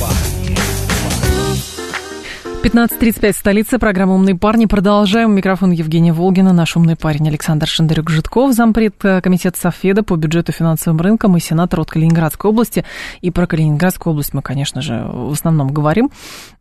[2.62, 4.66] 15.35, столица, программа «Умные парни».
[4.66, 5.34] Продолжаем.
[5.34, 11.00] Микрофон Евгения Волгина, наш умный парень Александр Шендарюк-Житков, зампред э, комитета Софеда по бюджету финансовым
[11.00, 12.84] рынкам и сенатор от Калининградской области.
[13.20, 16.12] И про Калининградскую область мы, конечно же, в основном говорим.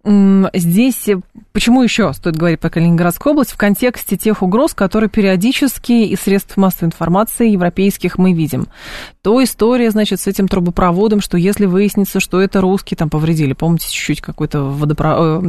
[0.04, 1.08] Здесь
[1.54, 6.58] почему еще стоит говорить про Калининградскую область в контексте тех угроз, которые периодически из средств
[6.58, 8.68] массовой информации европейских мы видим.
[9.22, 13.88] То история, значит, с этим трубопроводом, что если выяснится, что это русские там повредили, помните,
[13.92, 15.16] чуть-чуть какой-то водопро...
[15.20, 15.40] Э,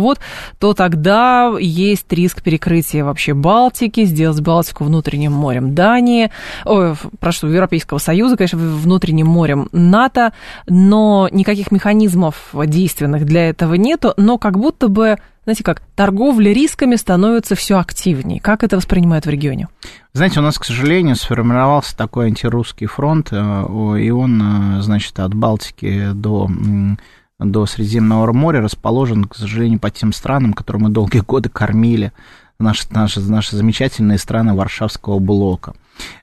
[0.00, 0.20] трубопровод,
[0.58, 6.30] то тогда есть риск перекрытия вообще Балтики, сделать Балтику внутренним морем Дании,
[6.64, 10.32] ой, прошу, Европейского Союза, конечно, внутренним морем НАТО,
[10.66, 16.52] но никаких механизмов действенных для этого нет, нету, но как будто бы, знаете как, торговля
[16.52, 18.40] рисками становится все активнее.
[18.40, 19.66] Как это воспринимают в регионе?
[20.12, 23.36] Знаете, у нас, к сожалению, сформировался такой антирусский фронт, э,
[24.00, 26.48] и он, э, значит, от Балтики до
[27.40, 32.12] до Средиземного моря расположен, к сожалению, по тем странам, которые мы долгие годы кормили,
[32.58, 35.74] наши, наши, наши замечательные страны Варшавского блока.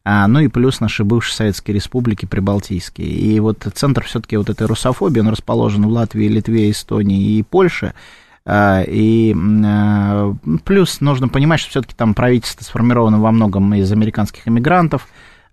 [0.03, 3.08] А, ну и плюс наши бывшие советские республики прибалтийские.
[3.08, 7.93] И вот центр все-таки вот этой русофобии, он расположен в Латвии, Литве, Эстонии и Польше.
[8.45, 14.47] А, и а, плюс нужно понимать, что все-таки там правительство сформировано во многом из американских
[14.47, 15.08] иммигрантов,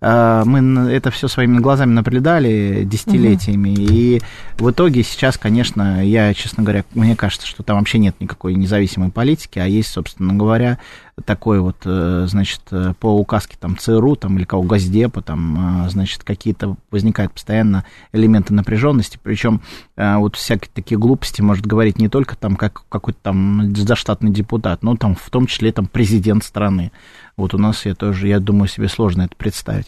[0.04, 3.80] мы это все своими глазами наблюдали десятилетиями, угу.
[3.80, 4.20] и
[4.58, 9.10] в итоге сейчас, конечно, я, честно говоря, мне кажется, что там вообще нет никакой независимой
[9.10, 10.78] политики, а есть, собственно говоря,
[11.24, 15.90] такой вот, э, значит, э, по указке там ЦРУ там, или кого Госдепа, там, э,
[15.90, 19.60] значит, какие-то возникают постоянно элементы напряженности, причем
[19.96, 24.96] вот всякие такие глупости может говорить не только там как какой-то там заштатный депутат, но
[24.96, 26.90] там в том числе там президент страны.
[27.36, 29.86] Вот у нас я тоже, я думаю, себе сложно это представить.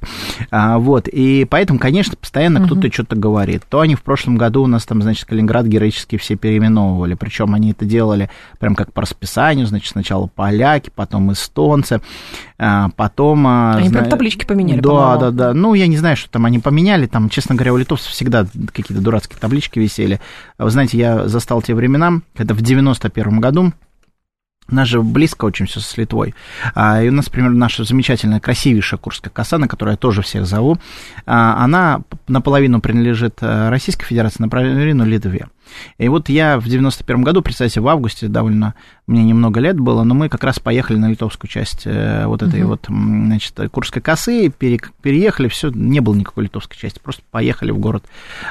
[0.51, 2.67] А, вот, и поэтому, конечно, постоянно угу.
[2.67, 3.63] кто-то что-то говорит.
[3.69, 7.71] То они в прошлом году у нас там, значит, Калининград героически все переименовывали, причем они
[7.71, 12.01] это делали прям как по расписанию, значит, сначала поляки, потом эстонцы,
[12.59, 13.47] а, потом...
[13.47, 14.01] А, они зна...
[14.01, 15.55] прям таблички поменяли, Да, да, да.
[15.55, 19.03] Ну, я не знаю, что там они поменяли, там, честно говоря, у литовцев всегда какие-то
[19.03, 20.21] дурацкие таблички висели.
[20.59, 23.73] Вы знаете, я застал те времена, это в 91 году,
[24.69, 26.35] у нас же близко очень все с Литвой.
[26.75, 30.47] А, и у нас, например, наша замечательная, красивейшая Курская коса, на которую я тоже всех
[30.47, 30.79] зову,
[31.25, 35.47] а, она наполовину принадлежит э, Российской Федерации, наполовину Литве.
[35.99, 38.75] И вот я в 91 году, представьте, в августе довольно,
[39.07, 42.61] мне немного лет было, но мы как раз поехали на литовскую часть э, вот этой
[42.61, 42.67] uh-huh.
[42.67, 47.79] вот, значит, Курской косы, пере, переехали, все, не было никакой литовской части, просто поехали в
[47.79, 48.05] город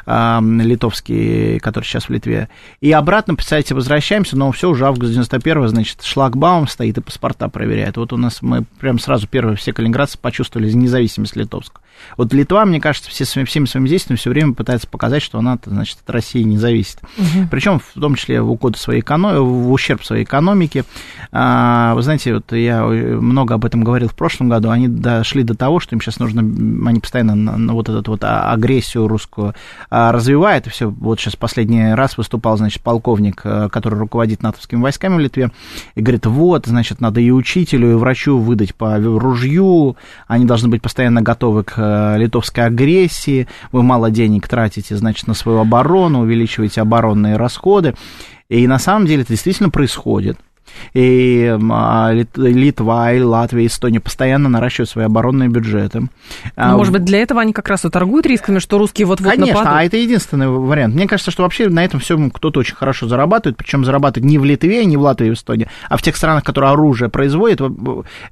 [0.06, 2.50] э, литовский, который сейчас в Литве.
[2.82, 7.98] И обратно, представьте, возвращаемся, но все уже август 91 значит, шлагбаум стоит и паспорта проверяет.
[7.98, 11.85] Вот у нас мы прям сразу первые все калининградцы почувствовали независимость литовскую.
[12.18, 15.98] Вот Литва, мне кажется, все, всеми своими действиями все время пытается показать, что она, значит,
[16.04, 17.00] от России не зависит.
[17.18, 17.48] Угу.
[17.52, 20.86] Причем в том числе в угоду своей экономики, в ущерб своей экономике.
[21.32, 25.56] А, вы знаете, вот я много об этом говорил в прошлом году, они дошли до
[25.56, 29.54] того, что им сейчас нужно, они постоянно на, вот эту вот агрессию русскую
[29.90, 30.68] а, развивают.
[30.68, 35.20] И все, вот сейчас последний раз выступал, значит, полковник, э, который руководит натовскими войсками в
[35.20, 35.52] Литве,
[35.96, 40.82] и говорит, вот, значит, надо и учителю, и врачу выдать по ружью, они должны быть
[40.82, 41.78] постоянно готовы к
[42.18, 47.96] литовской агрессии, вы мало денег тратите, значит, на свою оборону, увеличиваете оборонные расходы.
[48.50, 50.38] И на самом деле это действительно происходит
[50.94, 56.02] и а, Литва, и Латвия, и Эстония постоянно наращивают свои оборонные бюджеты.
[56.02, 56.10] Ну,
[56.56, 59.60] а, может быть, для этого они как раз и торгуют рисками, что русские вот-вот Конечно,
[59.60, 59.80] нападут?
[59.80, 60.96] а это единственный вариант.
[60.96, 64.46] Мне кажется, что вообще на этом всем кто-то очень хорошо зарабатывает, причем зарабатывает не в
[64.46, 67.62] Литве, не в Латвии, и в Эстонии, а в тех странах, которые оружие производят,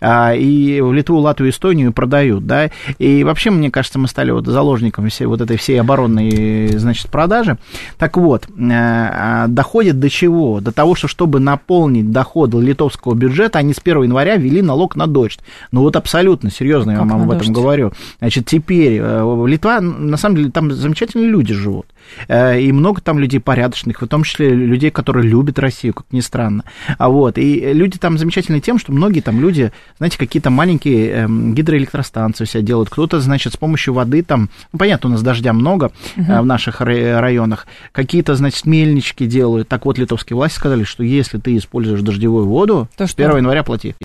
[0.02, 4.46] а, и в Литву, Латвию, Эстонию продают, да, и вообще, мне кажется, мы стали вот
[4.48, 7.58] заложниками всей вот этой всей оборонной, значит, продажи.
[7.98, 10.60] Так вот, э, доходит до чего?
[10.60, 15.08] До того, что чтобы наполнить доходы литовского бюджета, они с 1 января ввели налог на
[15.08, 15.40] дождь.
[15.72, 17.52] Ну вот абсолютно серьезно я вам об этом дождь?
[17.52, 17.92] говорю.
[18.20, 21.88] Значит, теперь э, Литва, на самом деле, там замечательные люди живут.
[22.30, 26.22] Э, и много там людей порядочных, в том числе людей, которые любят Россию, как ни
[26.22, 26.64] странно.
[26.98, 31.54] А вот, и люди там замечательные тем, что многие там люди, знаете, какие-то маленькие эм,
[31.54, 32.90] гидроэлектростанции себя делают.
[32.90, 36.42] Кто-то, значит, с помощью воды там, ну, понятно, у нас дождя много угу.
[36.42, 39.68] в наших районах, какие-то, значит, мельнички делают.
[39.68, 43.64] Так вот, литовские власти сказали, что если ты используешь дождевую воду, То с 1 января
[43.64, 43.96] плати.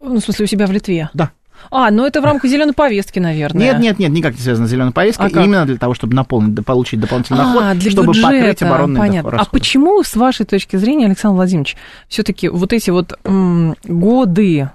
[0.00, 1.10] Ну, в смысле, у себя в Литве?
[1.14, 1.30] Да.
[1.70, 3.62] А, ну это в рамках зеленой повестки, наверное.
[3.62, 5.30] Нет, нет, нет, никак не связано с зеленой повесткой.
[5.32, 9.00] А именно для того, чтобы наполнить, получить дополнительный а, доход, для чтобы бюджета, покрыть оборонные
[9.00, 9.30] понятно.
[9.30, 9.48] расходы.
[9.48, 11.76] А почему, с вашей точки зрения, Александр Владимирович,
[12.08, 14.68] все-таки вот эти вот м, годы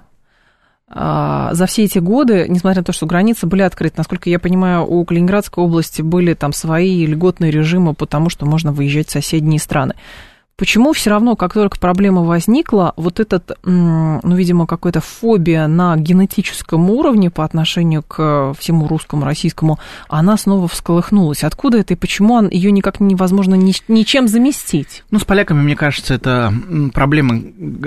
[0.88, 4.84] а, за все эти годы, несмотря на то, что границы были открыты, насколько я понимаю,
[4.84, 9.94] у Калининградской области были там свои льготные режимы, потому что можно выезжать в соседние страны.
[10.60, 16.90] Почему все равно, как только проблема возникла, вот этот, ну, видимо, какая-то фобия на генетическом
[16.90, 21.44] уровне по отношению к всему русскому, российскому, она снова всколыхнулась?
[21.44, 25.02] Откуда это и почему ее никак невозможно ничем заместить?
[25.10, 26.52] Ну, с поляками, мне кажется, это
[26.92, 27.40] проблема,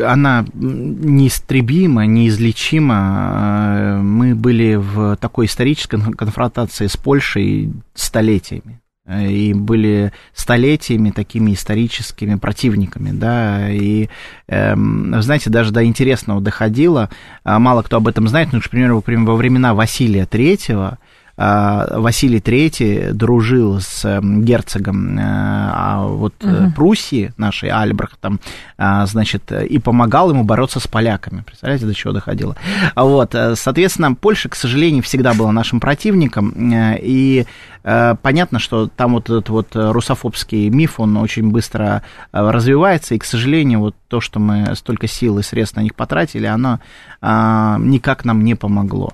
[0.04, 4.00] она неистребима, неизлечима.
[4.02, 8.80] Мы были в такой исторической конфронтации с Польшей столетиями.
[9.06, 14.08] И были столетиями такими историческими противниками, да, и,
[14.48, 14.76] э,
[15.20, 17.10] знаете, даже до интересного доходило,
[17.44, 21.00] а мало кто об этом знает, но, к примеру, во времена Василия Третьего,
[21.44, 26.72] Василий III дружил с герцогом э, а вот угу.
[26.76, 28.40] Пруссии, нашей Альбрехтом,
[28.78, 31.42] а, значит, и помогал ему бороться с поляками.
[31.42, 32.56] Представляете, до чего доходило?
[32.96, 36.54] Вот, соответственно, Польша, к сожалению, всегда была нашим противником,
[37.02, 37.46] и
[37.84, 43.80] понятно, что там вот этот вот русофобский миф, он очень быстро развивается, и, к сожалению,
[43.80, 46.80] вот то, что мы столько сил и средств на них потратили, оно
[47.22, 49.14] никак нам не помогло.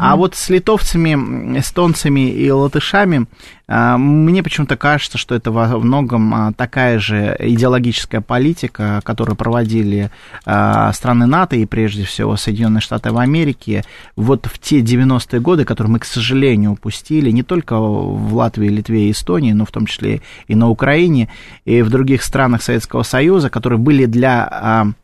[0.00, 3.26] А вот с литовцами, эстонцами и латышами
[3.70, 10.10] а, мне почему-то кажется, что это во многом а, такая же идеологическая политика, которую проводили
[10.46, 13.84] а, страны НАТО и прежде всего Соединенные Штаты в Америке
[14.16, 19.08] вот в те 90-е годы, которые мы, к сожалению, упустили не только в Латвии, Литве
[19.08, 21.28] и Эстонии, но в том числе и на Украине,
[21.66, 24.94] и в других странах Советского Союза, которые были для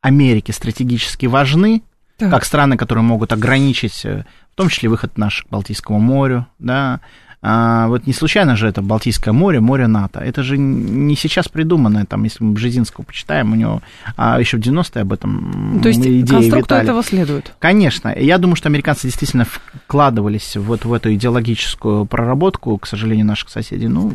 [0.00, 1.82] Америки стратегически важны,
[2.16, 2.30] так.
[2.30, 7.00] как страны, которые могут ограничить, э, в том числе выход наш к Балтийскому морю, да,
[7.48, 10.18] а вот не случайно же это Балтийское море, море НАТО.
[10.18, 13.82] Это же не сейчас придуманное, там, если мы Бжезинского почитаем, у него
[14.16, 16.82] а еще в 90-е об этом То есть идеи конструкты витали.
[16.82, 17.54] этого следует?
[17.60, 18.12] Конечно.
[18.18, 23.86] Я думаю, что американцы действительно вкладывались вот в эту идеологическую проработку, к сожалению, наших соседей.
[23.86, 24.12] Ну,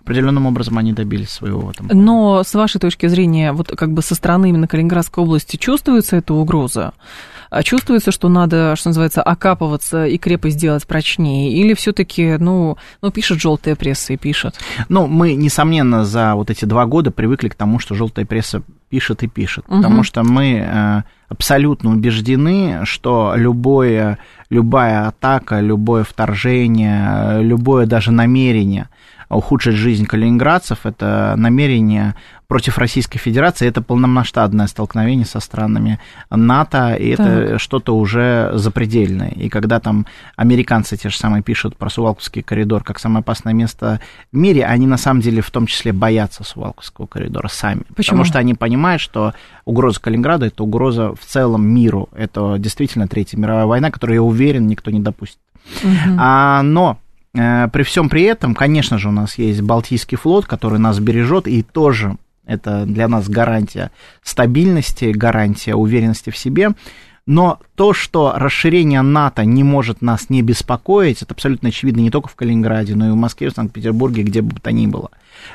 [0.00, 1.86] определенным образом они добились своего этом.
[1.92, 6.34] Но с вашей точки зрения, вот как бы со стороны именно Калининградской области чувствуется эта
[6.34, 6.94] угроза?
[7.52, 11.52] А чувствуется, что надо, что называется, окапываться и крепость сделать прочнее?
[11.52, 14.54] Или все-таки, ну, ну, пишет желтая пресса и пишет?
[14.88, 19.22] Ну, мы, несомненно, за вот эти два года привыкли к тому, что желтая пресса пишет
[19.22, 19.66] и пишет.
[19.68, 19.76] Угу.
[19.76, 24.16] Потому что мы э, абсолютно убеждены, что любое,
[24.48, 28.88] любая атака, любое вторжение, любое даже намерение
[29.36, 32.14] ухудшить жизнь калининградцев, это намерение
[32.52, 37.26] против Российской Федерации, это полномасштабное столкновение со странами НАТО, и так.
[37.26, 39.30] это что-то уже запредельное.
[39.30, 44.00] И когда там американцы те же самые пишут про Сувалковский коридор как самое опасное место
[44.32, 47.84] в мире, они на самом деле в том числе боятся Сувалковского коридора сами.
[47.96, 48.16] Почему?
[48.16, 49.32] Потому что они понимают, что
[49.64, 52.10] угроза Калининграда это угроза в целом миру.
[52.14, 55.38] Это действительно Третья мировая война, которую, я уверен, никто не допустит.
[55.82, 56.16] Угу.
[56.18, 56.98] А, но
[57.32, 61.62] при всем при этом, конечно же, у нас есть Балтийский флот, который нас бережет, и
[61.62, 62.16] тоже
[62.46, 63.90] это для нас гарантия
[64.22, 66.70] стабильности, гарантия уверенности в себе.
[67.24, 72.28] Но то, что расширение НАТО не может нас не беспокоить, это абсолютно очевидно не только
[72.28, 75.10] в Калининграде, но и в Москве, в Санкт-Петербурге, где бы то ни было.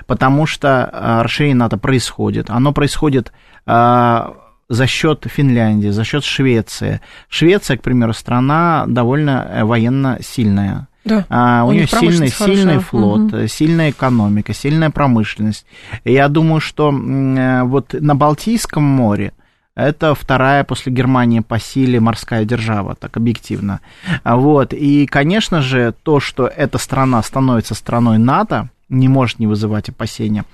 [0.05, 2.49] Потому что а, расширение НАТО происходит.
[2.49, 3.33] Оно происходит
[3.65, 4.37] а,
[4.69, 7.01] за счет Финляндии, за счет Швеции.
[7.27, 10.87] Швеция, к примеру, страна довольно э, военно сильная.
[11.07, 11.25] Да.
[11.29, 13.47] А, у, у нее сильный, сильный флот, угу.
[13.47, 15.65] сильная экономика, сильная промышленность.
[16.03, 19.33] Я думаю, что э, вот на Балтийском море
[19.77, 23.79] это вторая после Германии по силе морская держава, так объективно.
[24.23, 24.73] Вот.
[24.73, 30.45] И, конечно же, то, что эта страна становится страной НАТО, не может не вызывать опасения.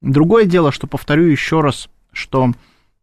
[0.00, 2.52] Другое дело, что, повторю еще раз, что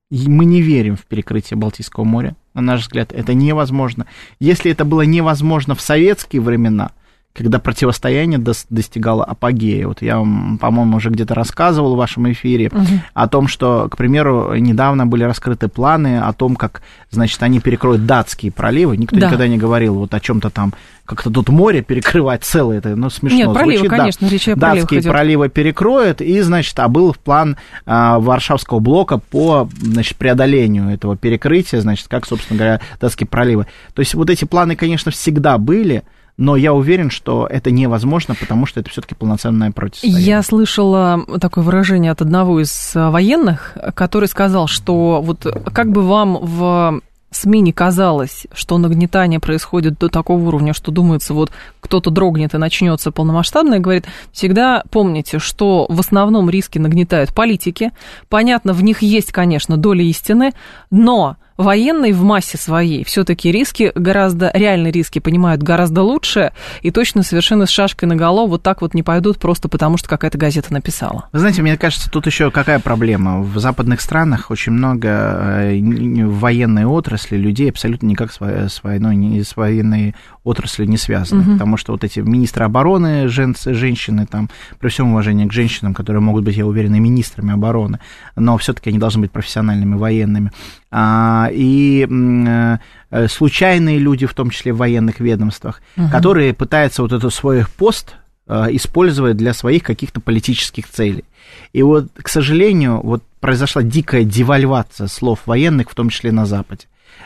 [0.10, 2.38] мы не верим в перекрытие Балтийского моря.
[2.56, 4.08] На наш взгляд, это невозможно.
[4.40, 6.92] Если это было невозможно в советские времена–
[7.36, 9.88] когда противостояние достигало апогея.
[9.88, 12.86] Вот я вам, по-моему, уже где-то рассказывал в вашем эфире угу.
[13.14, 18.06] о том, что, к примеру, недавно были раскрыты планы о том, как, значит, они перекроют
[18.06, 18.96] датские проливы.
[18.96, 19.28] Никто да.
[19.28, 23.38] никогда не говорил вот о чем-то там, как-то тут море перекрывать целое, это, ну, смешно
[23.38, 23.92] Нет, проливы, звучит.
[23.92, 24.34] конечно, да.
[24.34, 25.12] речь о Датские идет.
[25.12, 31.82] проливы перекроют, и, значит, а был план а, Варшавского блока по, значит, преодолению этого перекрытия,
[31.82, 33.68] значит, как, собственно говоря, датские проливы.
[33.94, 36.04] То есть вот эти планы, конечно, всегда были,
[36.38, 40.26] но я уверен, что это невозможно, потому что это все-таки полноценное противостояние.
[40.26, 46.38] Я слышала такое выражение от одного из военных, который сказал, что вот как бы вам
[46.42, 47.02] в
[47.36, 52.58] СМИ не казалось, что нагнетание происходит до такого уровня, что думается, вот кто-то дрогнет и
[52.58, 57.92] начнется полномасштабное, говорит, всегда помните, что в основном риски нагнетают политики.
[58.30, 60.54] Понятно, в них есть, конечно, доля истины,
[60.92, 66.52] но военные в массе своей все-таки риски гораздо, реальные риски понимают гораздо лучше
[66.82, 70.10] и точно совершенно с шашкой на голову вот так вот не пойдут просто потому, что
[70.10, 71.30] какая-то газета написала.
[71.32, 73.42] Вы знаете, мне кажется, тут еще какая проблема.
[73.42, 78.40] В западных странах очень много э, военной отрасли людей абсолютно никак с,
[78.84, 80.16] войной, с военной
[80.46, 81.52] отраслью не связаны, угу.
[81.54, 86.22] потому что вот эти министры обороны, жен, женщины, там, при всем уважении к женщинам, которые
[86.22, 88.00] могут быть, я уверен, и министрами обороны,
[88.36, 90.52] но все-таки они должны быть профессиональными военными,
[90.92, 96.10] а, и э, случайные люди, в том числе в военных ведомствах, угу.
[96.10, 98.16] которые пытаются вот этот свой пост
[98.48, 101.26] э, использовать для своих каких-то политических целей.
[101.74, 106.86] И вот, к сожалению, вот произошла дикая девальвация слов военных, в том числе на Западе.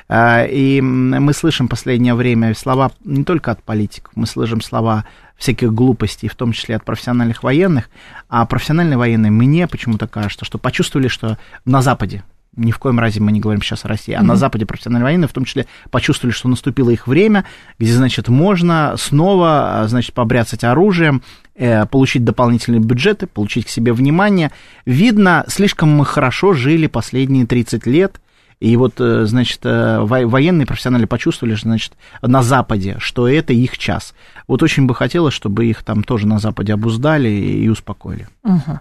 [0.09, 5.05] А, и мы слышим в последнее время слова не только от политиков, мы слышим слова
[5.37, 7.89] всяких глупостей, в том числе от профессиональных военных,
[8.27, 12.23] а профессиональные военные мне почему-то кажется, что почувствовали, что на Западе,
[12.55, 14.23] ни в коем разе мы не говорим сейчас о России, а mm-hmm.
[14.23, 17.45] на Западе профессиональные военные в том числе почувствовали, что наступило их время,
[17.77, 21.21] где, значит, можно снова, значит, побряцать оружием,
[21.53, 24.51] э, получить дополнительные бюджеты, получить к себе внимание.
[24.85, 28.19] Видно, слишком мы хорошо жили последние 30 лет,
[28.59, 34.13] и вот, э, значит, э, военные профессионалы почувствовали, значит, на Западе, что это их час.
[34.47, 38.27] Вот очень бы хотелось, чтобы их там тоже на Западе обуздали и успокоили.
[38.43, 38.79] Угу.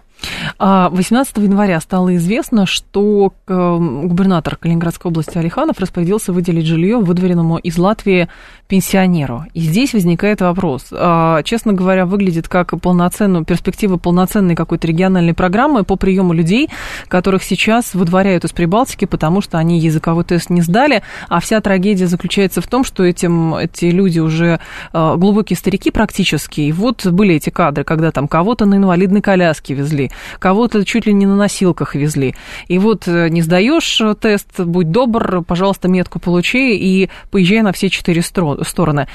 [0.57, 7.57] 18 а, января стало известно, что эм, губернатор Калининградской области Алиханов распорядился выделить жилье выдворенному
[7.57, 8.27] из Латвии
[8.67, 9.45] пенсионеру.
[9.53, 10.87] И здесь возникает вопрос.
[10.91, 16.69] А, честно говоря, выглядит как полноценную, перспектива полноценной какой-то региональной программы по приему людей,
[17.07, 22.07] которых сейчас выдворяют из Прибалтики, потому что они языковой тест не сдали, а вся трагедия
[22.07, 24.59] заключается в том, что этим, эти люди уже
[24.93, 29.73] э, глубокие старики практически, и вот были эти кадры, когда там кого-то на инвалидной коляске
[29.73, 30.08] везли,
[30.39, 32.35] кого-то чуть ли не на носилках везли.
[32.67, 37.89] И вот э, не сдаешь тест, будь добр, пожалуйста, метку получи и поезжай на все
[37.89, 39.07] четыре стороны.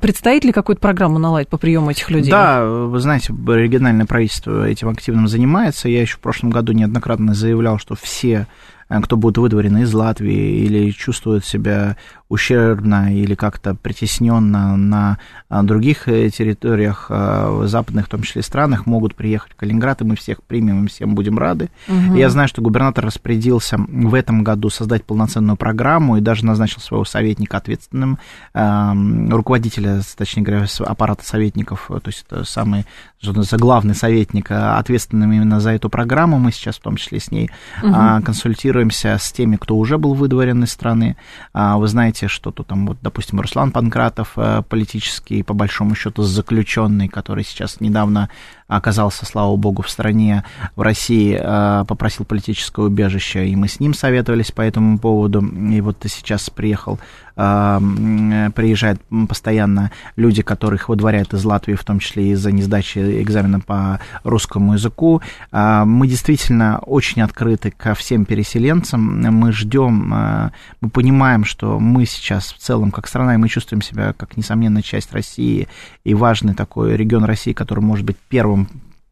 [0.00, 2.30] Предстоит ли какую-то программу наладить по приему этих людей?
[2.30, 5.88] Да, вы знаете, региональное правительство этим активно занимается.
[5.88, 8.46] Я еще в прошлом году неоднократно заявлял, что все
[8.88, 11.96] э, кто будет выдворен из Латвии или чувствует себя
[12.32, 15.18] ущербно или как-то притесненно на
[15.50, 20.04] а, других э, территориях а, западных, в том числе странах, могут приехать в Калининград, и
[20.04, 21.68] мы всех примем, и всем будем рады.
[21.88, 22.16] Угу.
[22.16, 27.04] Я знаю, что губернатор распорядился в этом году создать полноценную программу и даже назначил своего
[27.04, 28.18] советника ответственным,
[28.54, 32.86] руководителя, точнее говоря, аппарата советников, то есть это самый
[33.22, 36.38] главный советник, а, ответственным именно за эту программу.
[36.38, 37.50] Мы сейчас в том числе с ней
[37.82, 37.92] угу.
[38.24, 41.16] консультируемся с теми, кто уже был выдворен из страны.
[41.52, 46.22] Вы знаете, знаете, что то там, вот, допустим, Руслан Панкратов, э, политический, по большому счету,
[46.22, 48.28] заключенный, который сейчас недавно
[48.76, 50.44] оказался, слава богу, в стране,
[50.76, 55.80] в России, э, попросил политическое убежище, и мы с ним советовались по этому поводу, и
[55.80, 56.98] вот сейчас приехал,
[57.36, 64.00] э, приезжают постоянно люди, которых выдворяют из Латвии, в том числе из-за несдачи экзамена по
[64.24, 65.20] русскому языку.
[65.50, 72.52] Э, мы действительно очень открыты ко всем переселенцам, мы ждем, мы понимаем, что мы сейчас
[72.52, 75.68] в целом, как страна, и мы чувствуем себя как несомненная часть России.
[76.04, 78.61] И важный такой регион России, который может быть первым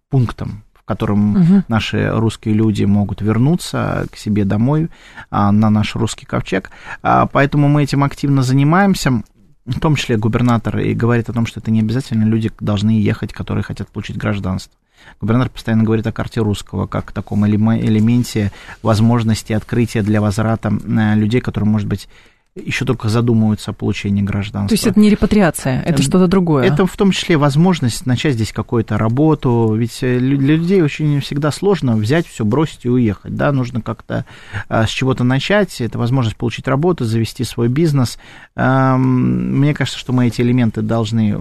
[0.08, 1.64] пунктом, в котором угу.
[1.68, 4.88] наши русские люди могут вернуться к себе домой
[5.30, 6.70] а, на наш русский ковчег.
[7.02, 9.22] А, поэтому мы этим активно занимаемся.
[9.66, 13.32] В том числе губернатор и говорит о том, что это не обязательно люди должны ехать,
[13.32, 14.72] которые хотят получить гражданство.
[15.20, 21.14] Губернатор постоянно говорит о карте русского, как о таком элементе возможности открытия для возврата э,
[21.14, 22.08] людей, которые, может быть,
[22.56, 24.68] еще только задумываются о получении гражданства.
[24.68, 26.64] То есть это не репатриация, это эм, что-то другое?
[26.64, 31.52] Это в том числе возможность начать здесь какую-то работу, ведь э, для людей очень всегда
[31.52, 34.24] сложно взять все, бросить и уехать, да, нужно как-то
[34.68, 38.18] а, с чего-то начать, это возможность получить работу, завести свой бизнес.
[38.56, 41.38] Мне кажется, что мы эти элементы должны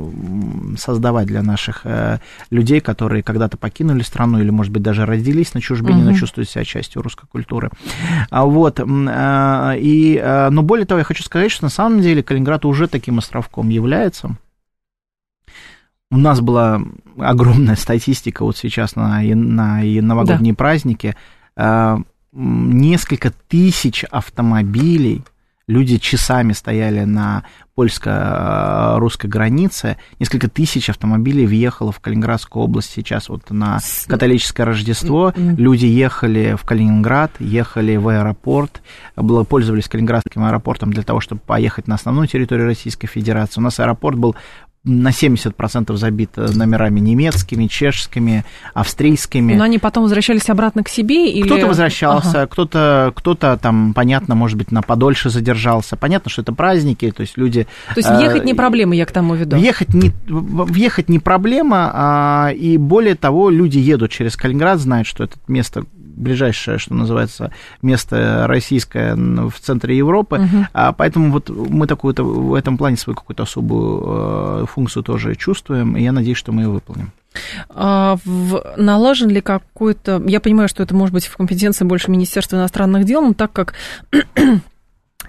[0.78, 2.20] создавать для наших э,
[2.52, 6.12] людей, которые когда-то покинули страну или, может быть, даже родились на чужбине, угу.
[6.12, 7.72] но чувствуют себя частью русской культуры.
[8.30, 12.66] А Вот, а, и, но более того, я хочу сказать, что на самом деле Калининград
[12.66, 14.36] уже таким островком является.
[16.12, 16.82] У нас была
[17.18, 20.58] огромная статистика вот сейчас на, на новогодние да.
[20.58, 21.16] праздники.
[21.56, 22.00] А,
[22.32, 25.24] несколько тысяч автомобилей,
[25.70, 27.44] люди часами стояли на
[27.76, 29.98] польско-русской границе.
[30.20, 35.32] Несколько тысяч автомобилей въехало в Калининградскую область сейчас вот на католическое Рождество.
[35.36, 38.82] Люди ехали в Калининград, ехали в аэропорт,
[39.16, 43.62] пользовались Калининградским аэропортом для того, чтобы поехать на основную территорию Российской Федерации.
[43.62, 44.36] У нас аэропорт был
[44.86, 49.54] на 70% забит номерами немецкими, чешскими, австрийскими.
[49.54, 51.30] Но они потом возвращались обратно к себе?
[51.30, 51.44] Или...
[51.44, 52.48] Кто-то возвращался, ага.
[52.48, 55.98] кто-то, кто-то там, понятно, может быть, на подольше задержался.
[55.98, 57.68] Понятно, что это праздники, то есть люди...
[57.94, 59.58] То есть въехать э, не проблема, я к тому веду?
[59.58, 65.26] Въехать не, въехать не проблема, а, и более того, люди едут через Калининград, знают, что
[65.26, 65.84] это место
[66.20, 67.52] ближайшее, что называется,
[67.82, 70.66] место российское в центре Европы, угу.
[70.74, 74.04] а поэтому вот мы такую-то в этом плане свою какую-то особую
[74.64, 77.12] э, функцию тоже чувствуем, и я надеюсь, что мы ее выполним.
[77.70, 80.22] А, в, налажен ли какой-то...
[80.26, 83.74] Я понимаю, что это может быть в компетенции больше Министерства иностранных дел, но так как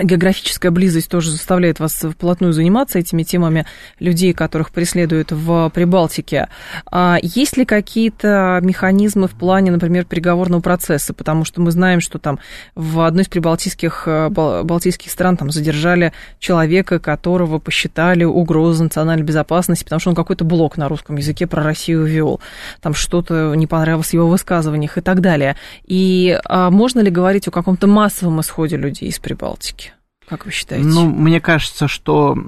[0.02, 3.66] географическая близость тоже заставляет вас вплотную заниматься этими темами
[3.98, 6.48] людей, которых преследуют в Прибалтике.
[6.90, 11.14] А есть ли какие-то механизмы в плане, например, переговорного процесса?
[11.14, 12.38] Потому что мы знаем, что там
[12.74, 19.84] в одной из прибалтийских э, балтийских стран там задержали человека, которого посчитали угрозой национальной безопасности,
[19.84, 22.40] потому что он какой-то блок на русском языке про Россию вел.
[22.80, 25.56] Там что-то не понравилось в его высказываниях и так далее.
[25.86, 29.89] И а можно ли говорить о каком-то массовом исходе людей из Прибалтики?
[30.30, 30.86] Как вы считаете?
[30.86, 32.38] Ну, мне кажется, что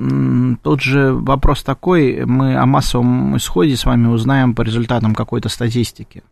[0.63, 6.23] тот же вопрос такой, мы о массовом исходе с вами узнаем по результатам какой-то статистики.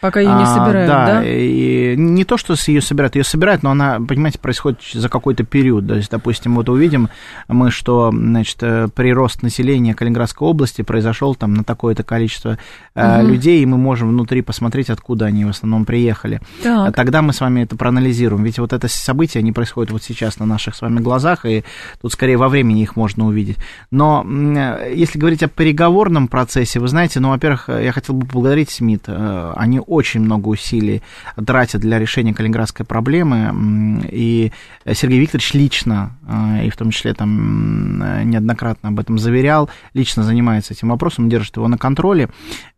[0.00, 1.20] Пока ее не а, собирают, а, да?
[1.20, 5.44] Да, и не то, что ее собирают, ее собирают, но она, понимаете, происходит за какой-то
[5.44, 5.86] период.
[5.86, 7.10] То есть, допустим, вот увидим
[7.48, 12.58] мы, что, значит, э, прирост населения Калининградской области произошел там на такое-то количество
[12.94, 13.26] угу.
[13.26, 16.40] людей, и мы можем внутри посмотреть, откуда они в основном приехали.
[16.62, 16.94] Так.
[16.96, 18.42] Тогда мы с вами это проанализируем.
[18.42, 21.64] Ведь вот это события, они происходят вот сейчас на наших с вами глазах, и
[22.00, 23.58] тут скорее во времени их можно увидеть.
[23.90, 28.70] Но э, если говорить о переговорном процессе, вы знаете, ну, во-первых, я хотел бы поблагодарить
[28.70, 29.08] СМИТ.
[29.08, 31.02] Они очень много усилий
[31.44, 34.52] тратят для решения калининградской проблемы, и
[34.86, 37.98] Сергей Викторович лично, а, и в том числе там
[38.30, 42.28] неоднократно об этом заверял, лично занимается этим вопросом, держит его на контроле,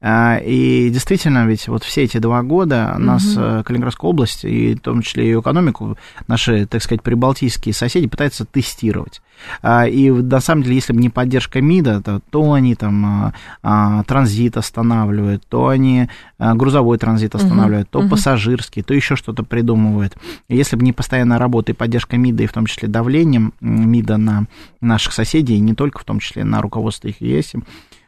[0.01, 3.63] а, и действительно, ведь вот все эти два года нас, угу.
[3.65, 5.99] Калининградская область, и в том числе и экономику,
[6.29, 9.21] наши, так сказать, прибалтийские соседи пытаются тестировать.
[9.65, 15.45] И на самом деле, если бы не поддержка МИДа, то, то они там транзит останавливают,
[15.49, 16.09] то они
[16.39, 18.09] грузовой транзит останавливают, uh-huh, то uh-huh.
[18.09, 20.17] пассажирский, то еще что-то придумывают.
[20.49, 24.19] И если бы не постоянная работа и поддержка МИДа, и в том числе давлением МИДа
[24.19, 24.47] на
[24.81, 27.55] наших соседей, и не только в том числе на руководство их ЕС,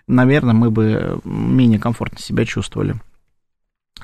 [0.07, 2.95] наверное, мы бы менее комфортно себя чувствовали.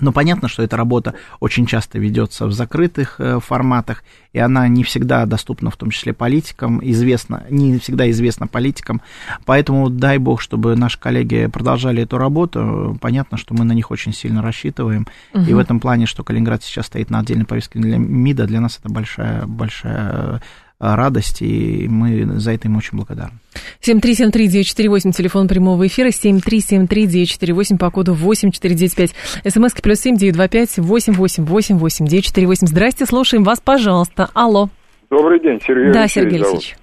[0.01, 4.85] Но понятно, что эта работа очень часто ведется в закрытых э, форматах, и она не
[4.85, 9.03] всегда доступна, в том числе политикам, известна, не всегда известна политикам.
[9.45, 12.99] Поэтому дай бог, чтобы наши коллеги продолжали эту работу.
[13.01, 15.07] Понятно, что мы на них очень сильно рассчитываем.
[15.35, 15.43] Угу.
[15.45, 18.79] И в этом плане, что Калининград сейчас стоит на отдельной повестке для МИДа, для нас
[18.79, 20.41] это большая, большая
[20.81, 23.35] радость, и мы за это им очень благодарны.
[23.81, 29.15] 7373948, телефон прямого эфира, 7373948 по коду 8495.
[29.53, 32.67] СМС плюс 7925 888 948.
[32.67, 34.29] Здрасте, слушаем вас, пожалуйста.
[34.35, 34.69] Алло.
[35.11, 36.77] Добрый день, Сергей Да, Сергей Алексеевич.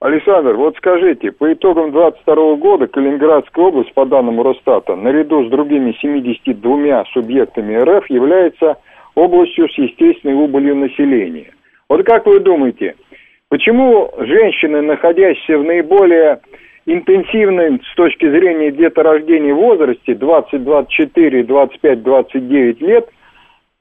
[0.00, 5.96] Александр, вот скажите, по итогам 2022 года Калининградская область, по данным Росстата, наряду с другими
[6.00, 8.78] 72 субъектами РФ является
[9.14, 11.52] областью с естественной убылью населения.
[11.88, 12.96] Вот как вы думаете,
[13.52, 16.40] Почему женщины, находящиеся в наиболее
[16.86, 23.10] интенсивном с точки зрения деторождения возрасте 20, 24, 25, 29 лет,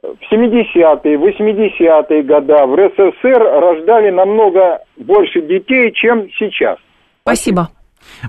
[0.04, 6.78] в 70-е, 80-е годы в РСФСР рождали намного больше детей, чем сейчас?
[7.22, 7.70] Спасибо.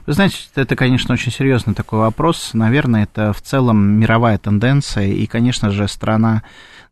[0.07, 2.53] Вы знаете, это, конечно, очень серьезный такой вопрос.
[2.55, 6.43] Наверное, это в целом мировая тенденция, и, конечно же, страна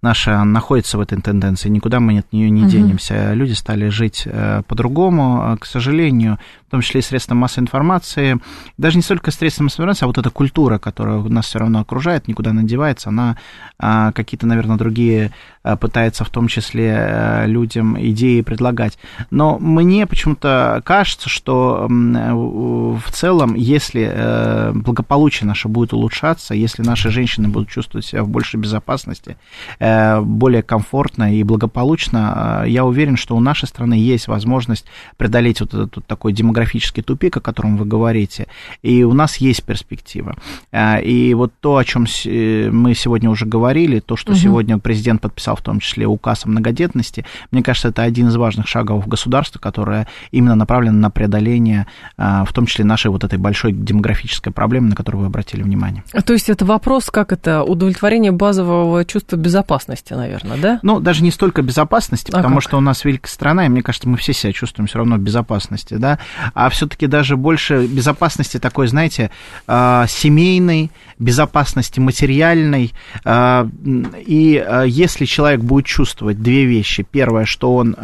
[0.03, 3.33] наша находится в этой тенденции, никуда мы от нее не денемся.
[3.35, 6.39] Люди стали жить э, по-другому, к сожалению,
[6.71, 8.39] в том числе и средства массовой информации,
[8.79, 12.29] даже не столько средства массовой информации, а вот эта культура, которая нас все равно окружает,
[12.29, 13.37] никуда не девается, она
[13.77, 15.33] а, какие-то, наверное, другие
[15.65, 19.01] а, пытается в том числе а, людям идеи предлагать.
[19.33, 27.11] Но мне почему-то кажется, что в целом, если э, благополучие наше будет улучшаться, если наши
[27.11, 29.37] женщины будут чувствовать себя в большей безопасности,
[29.81, 35.75] э, более комфортно и благополучно, я уверен, что у нашей страны есть возможность преодолеть вот
[35.75, 38.47] этот такой демографический демографический тупик, о котором вы говорите,
[38.83, 40.37] и у нас есть перспектива.
[40.73, 44.39] А, и вот то, о чем э, мы сегодня уже говорили, то, что угу.
[44.39, 48.67] сегодня президент подписал, в том числе указ о многодетности, мне кажется, это один из важных
[48.67, 51.87] шагов государства, которое именно направлено на преодоление,
[52.17, 56.03] а, в том числе нашей вот этой большой демографической проблемы, на которую вы обратили внимание.
[56.25, 60.81] То есть это вопрос, как это, удовлетворение базового чувства безопасности безопасности, наверное, да?
[60.83, 62.65] Ну, даже не столько безопасности, А потому как?
[62.65, 65.21] что у нас великая страна, и мне кажется, мы все себя чувствуем все равно в
[65.21, 66.19] безопасности, да,
[66.55, 69.31] а все-таки даже больше безопасности такой, знаете,
[69.67, 72.93] а, семейной, безопасности материальной,
[73.25, 77.97] а, и а, если человек будет чувствовать две вещи, первое, что он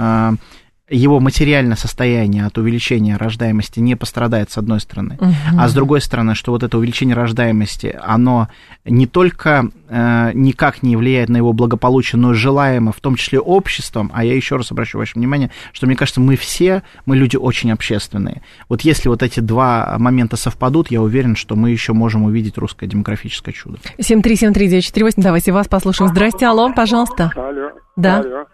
[0.89, 5.19] его материальное состояние от увеличения рождаемости не пострадает, с одной стороны,
[5.59, 8.49] а с другой стороны, что вот это увеличение рождаемости, оно
[8.85, 13.41] не только э, никак не влияет на его благополучие, но и желаемо, в том числе
[13.41, 17.37] обществом, а я еще раз обращу ваше внимание, что мне кажется, мы все, мы люди
[17.37, 18.43] очень общественные.
[18.69, 22.87] Вот если вот эти два момента совпадут, я уверен, что мы еще можем увидеть русское
[22.87, 23.79] демографическое чудо.
[23.99, 26.11] 7373948, давайте вас послушаем.
[26.11, 27.33] Здрасте, алло, пожалуйста.
[27.35, 27.71] Алло.
[27.97, 28.19] Да.
[28.21, 28.47] Алло.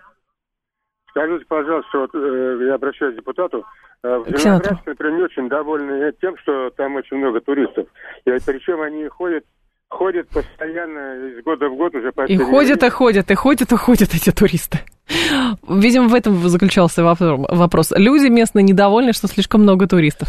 [1.12, 3.64] Скажите, пожалуйста, вот э, я обращаюсь к депутату.
[4.02, 4.28] Э, в.
[4.28, 7.86] Зеленоградске, например, не очень довольны тем, что там очень много туристов.
[8.24, 9.44] И причем они ходят,
[9.90, 13.76] ходят постоянно из года в год уже по И ходят, и ходят, и ходят, и
[13.76, 14.78] ходят эти туристы.
[15.68, 17.92] Видимо, в этом заключался вопро- вопрос.
[17.94, 20.28] Люди местные недовольны, что слишком много туристов.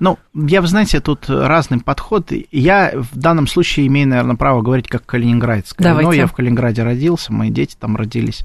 [0.00, 2.32] Ну, я, вы знаете, тут разный подход.
[2.50, 5.74] Я в данном случае имею, наверное, право говорить как калининградец.
[5.78, 6.08] Давайте.
[6.08, 8.44] Но я в Калининграде родился, мои дети там родились.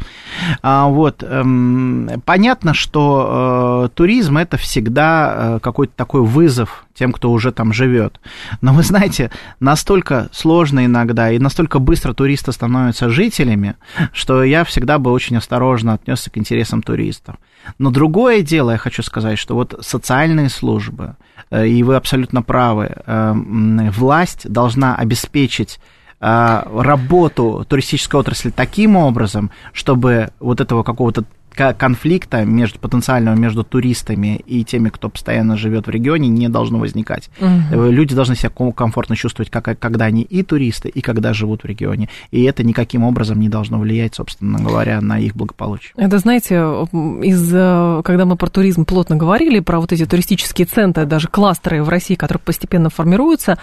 [0.62, 7.32] А, вот, эм, понятно, что э, туризм это всегда э, какой-то такой вызов тем, кто
[7.32, 8.20] уже там живет.
[8.62, 13.76] Но вы знаете, настолько сложно иногда и настолько быстро туристы становятся жителями,
[14.12, 17.36] что я всегда бы очень осторожно отнесся к интересам туристов.
[17.78, 21.16] Но другое дело, я хочу сказать, что вот социальные службы,
[21.52, 25.80] э, и вы абсолютно правы, э, м, власть должна обеспечить
[26.26, 33.64] э, работу туристической отрасли таким образом, чтобы вот этого какого-то ка- конфликта между потенциального между
[33.64, 37.30] туристами и теми, кто постоянно живет в регионе, не должно возникать.
[37.40, 41.64] Э, Люди должны себя ком- комфортно чувствовать, как, когда они и туристы, и когда живут
[41.64, 42.10] в регионе.
[42.32, 45.94] И это никаким образом не должно влиять, собственно говоря, на их благополучие.
[45.96, 51.06] Это, знаете, из, э, когда мы про туризм плотно говорили, про вот эти туристические центры,
[51.06, 53.58] даже кластеры в России, которые постепенно формируются,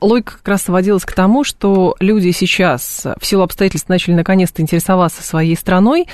[0.00, 5.22] логика как раз сводилась к тому, что люди сейчас в силу обстоятельств начали наконец-то интересоваться
[5.22, 6.06] своей страной,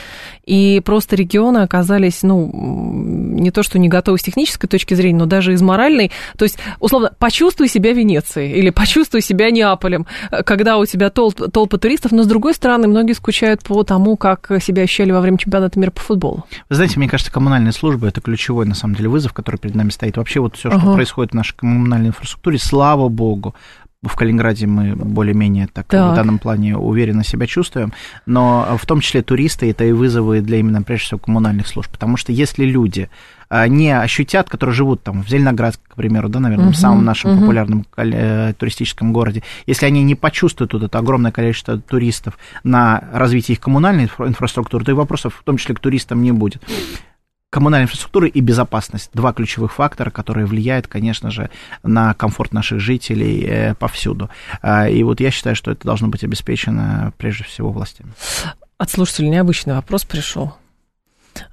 [0.44, 5.26] и просто регионы оказались, ну, не то что не готовы с технической точки зрения, но
[5.26, 6.10] даже из моральной.
[6.38, 11.50] То есть, условно, почувствуй себя Венецией или почувствуй себя Неаполем, э, когда у тебя толп-
[11.50, 15.38] толпы туристов, но, с другой стороны, многие скучают по тому, как себя ощущали во время
[15.38, 16.44] чемпионата мира по футболу.
[16.68, 19.90] Вы знаете, мне кажется, коммунальные службы это ключевой, на самом деле, вызов, который перед нами
[19.90, 20.16] стоит.
[20.16, 20.94] Вообще вот все, что Ага.
[20.94, 23.54] происходит в нашей коммунальной инфраструктуре, слава богу,
[24.05, 26.12] в Калининграде мы более-менее так, Так.
[26.12, 27.92] в данном плане уверенно себя чувствуем,
[28.26, 32.16] но в том числе туристы это и вызовы для именно, прежде всего, коммунальных служб, потому
[32.16, 33.09] что если люди
[33.48, 37.38] а, не ощутят, которые живут там в Зеленоградске, к примеру, да, наверное, в самом нашем
[37.38, 43.05] популярном кал- э, туристическом городе, если они не почувствуют вот это огромное количество туристов на
[43.12, 46.62] развитие их коммунальной инфра- инфраструктуры, то и вопросов, в том числе к туристам, не будет
[47.55, 49.11] коммунальная инфраструктура и безопасность.
[49.14, 51.50] Два ключевых фактора, которые влияют, конечно же,
[51.84, 54.28] на комфорт наших жителей э, повсюду.
[54.61, 58.11] А, И вот я считаю, что это должно быть обеспечено прежде всего властями.
[58.76, 60.55] От слушателя необычный вопрос пришел.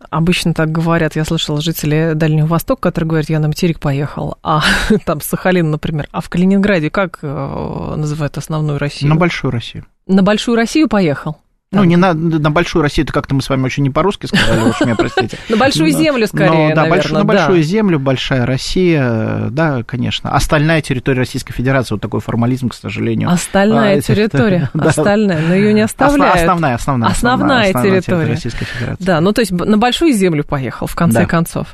[0.09, 4.63] Обычно так говорят, я слышала жители Дальнего Востока, которые говорят, я на материк поехал, а
[5.05, 9.11] там Сахалин, например, а в Калининграде как э, называют основную Россию?
[9.13, 9.85] На большую Россию.
[10.07, 11.37] На Большую Россию поехал?
[11.73, 14.59] Ну, не на, на большую Россию, это как-то мы с вами очень не по-русски сказали,
[14.67, 15.37] уж меня простите.
[15.47, 20.35] На большую землю, скорее, да, на большую землю, большая Россия, да, конечно.
[20.35, 23.29] Остальная территория Российской Федерации, вот такой формализм, к сожалению.
[23.29, 26.35] Остальная А, территория, остальная, но ее не оставляют.
[26.35, 27.09] Основная, основная.
[27.09, 28.31] Основная территория.
[28.31, 29.05] Российской Федерации.
[29.05, 31.73] Да, ну то есть на большую землю поехал, в конце концов.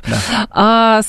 [0.50, 1.00] А,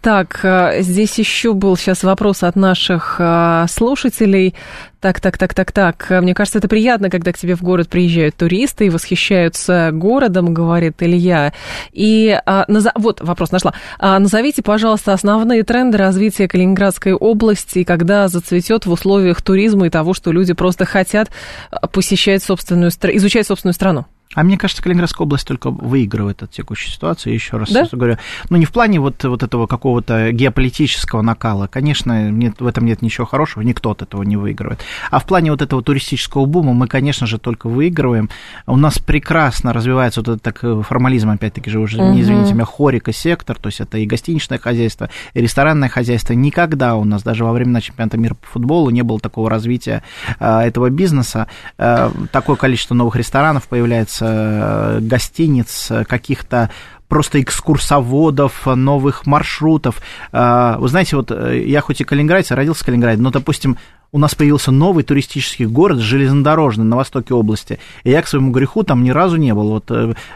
[0.00, 4.54] так, э, здесь еще был сейчас вопрос от наших э, слушателей.
[5.00, 6.10] Так, так, так, так, так.
[6.10, 11.02] Мне кажется, это приятно, когда к тебе в город приезжают туристы и восхищаются городом, говорит
[11.02, 11.54] Илья.
[11.90, 13.72] И а, наза- вот вопрос нашла.
[13.98, 20.12] А, назовите, пожалуйста, основные тренды развития Калининградской области, когда зацветет в условиях туризма и того,
[20.12, 21.30] что люди просто хотят
[21.70, 24.04] а, посещать собственную изучать собственную страну.
[24.36, 27.84] А мне кажется, Калининградская область только выигрывает от текущей ситуации, еще раз Да?
[27.90, 28.16] говорю.
[28.48, 31.66] Ну, не в плане вот, вот этого какого-то геополитического накала.
[31.66, 34.78] Конечно, нет, в этом нет ничего хорошего, никто от этого не выигрывает.
[35.10, 38.30] А в плане вот этого туристического бума мы, конечно же, только выигрываем.
[38.68, 42.66] У нас прекрасно развивается вот этот так, э, формализм, опять-таки же, уже, не извините меня,
[42.66, 46.34] хорика сектор, то есть это и гостиничное хозяйство, и ресторанное хозяйство.
[46.34, 50.04] Никогда у нас, даже во времена чемпионата мира по футболу, не было такого развития
[50.38, 51.48] э, этого бизнеса.
[51.78, 56.70] Э, такое количество новых ресторанов появляется э, гостиниц, каких-то
[57.08, 60.00] просто экскурсоводов, новых маршрутов.
[60.32, 63.76] Э, вы знаете, вот э, я хоть и калининградец, родился в Калининграде, но, допустим,
[64.12, 67.78] у нас появился новый туристический город, железнодорожный, на востоке области.
[68.02, 69.68] И я к своему греху там ни разу не был.
[69.68, 69.90] Вот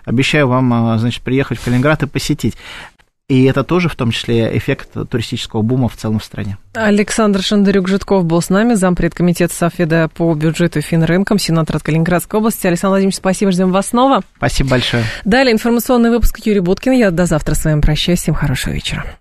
[0.04, 2.54] обещаю вам, значит, приехать в Калининград и посетить.
[3.28, 6.58] И это тоже в том числе эффект туристического бума в целом в стране.
[6.74, 12.38] Александр Шандарюк-Житков был с нами, зампред комитета Софеда по бюджету и финрынкам, сенатор от Калининградской
[12.38, 12.66] области.
[12.66, 14.22] Александр Владимирович, спасибо, ждем вас снова.
[14.36, 15.04] Спасибо большое.
[15.24, 16.92] Далее информационный выпуск Юрий Буткин.
[16.92, 18.20] Я до завтра с вами прощаюсь.
[18.20, 19.16] Всем хорошего вечера.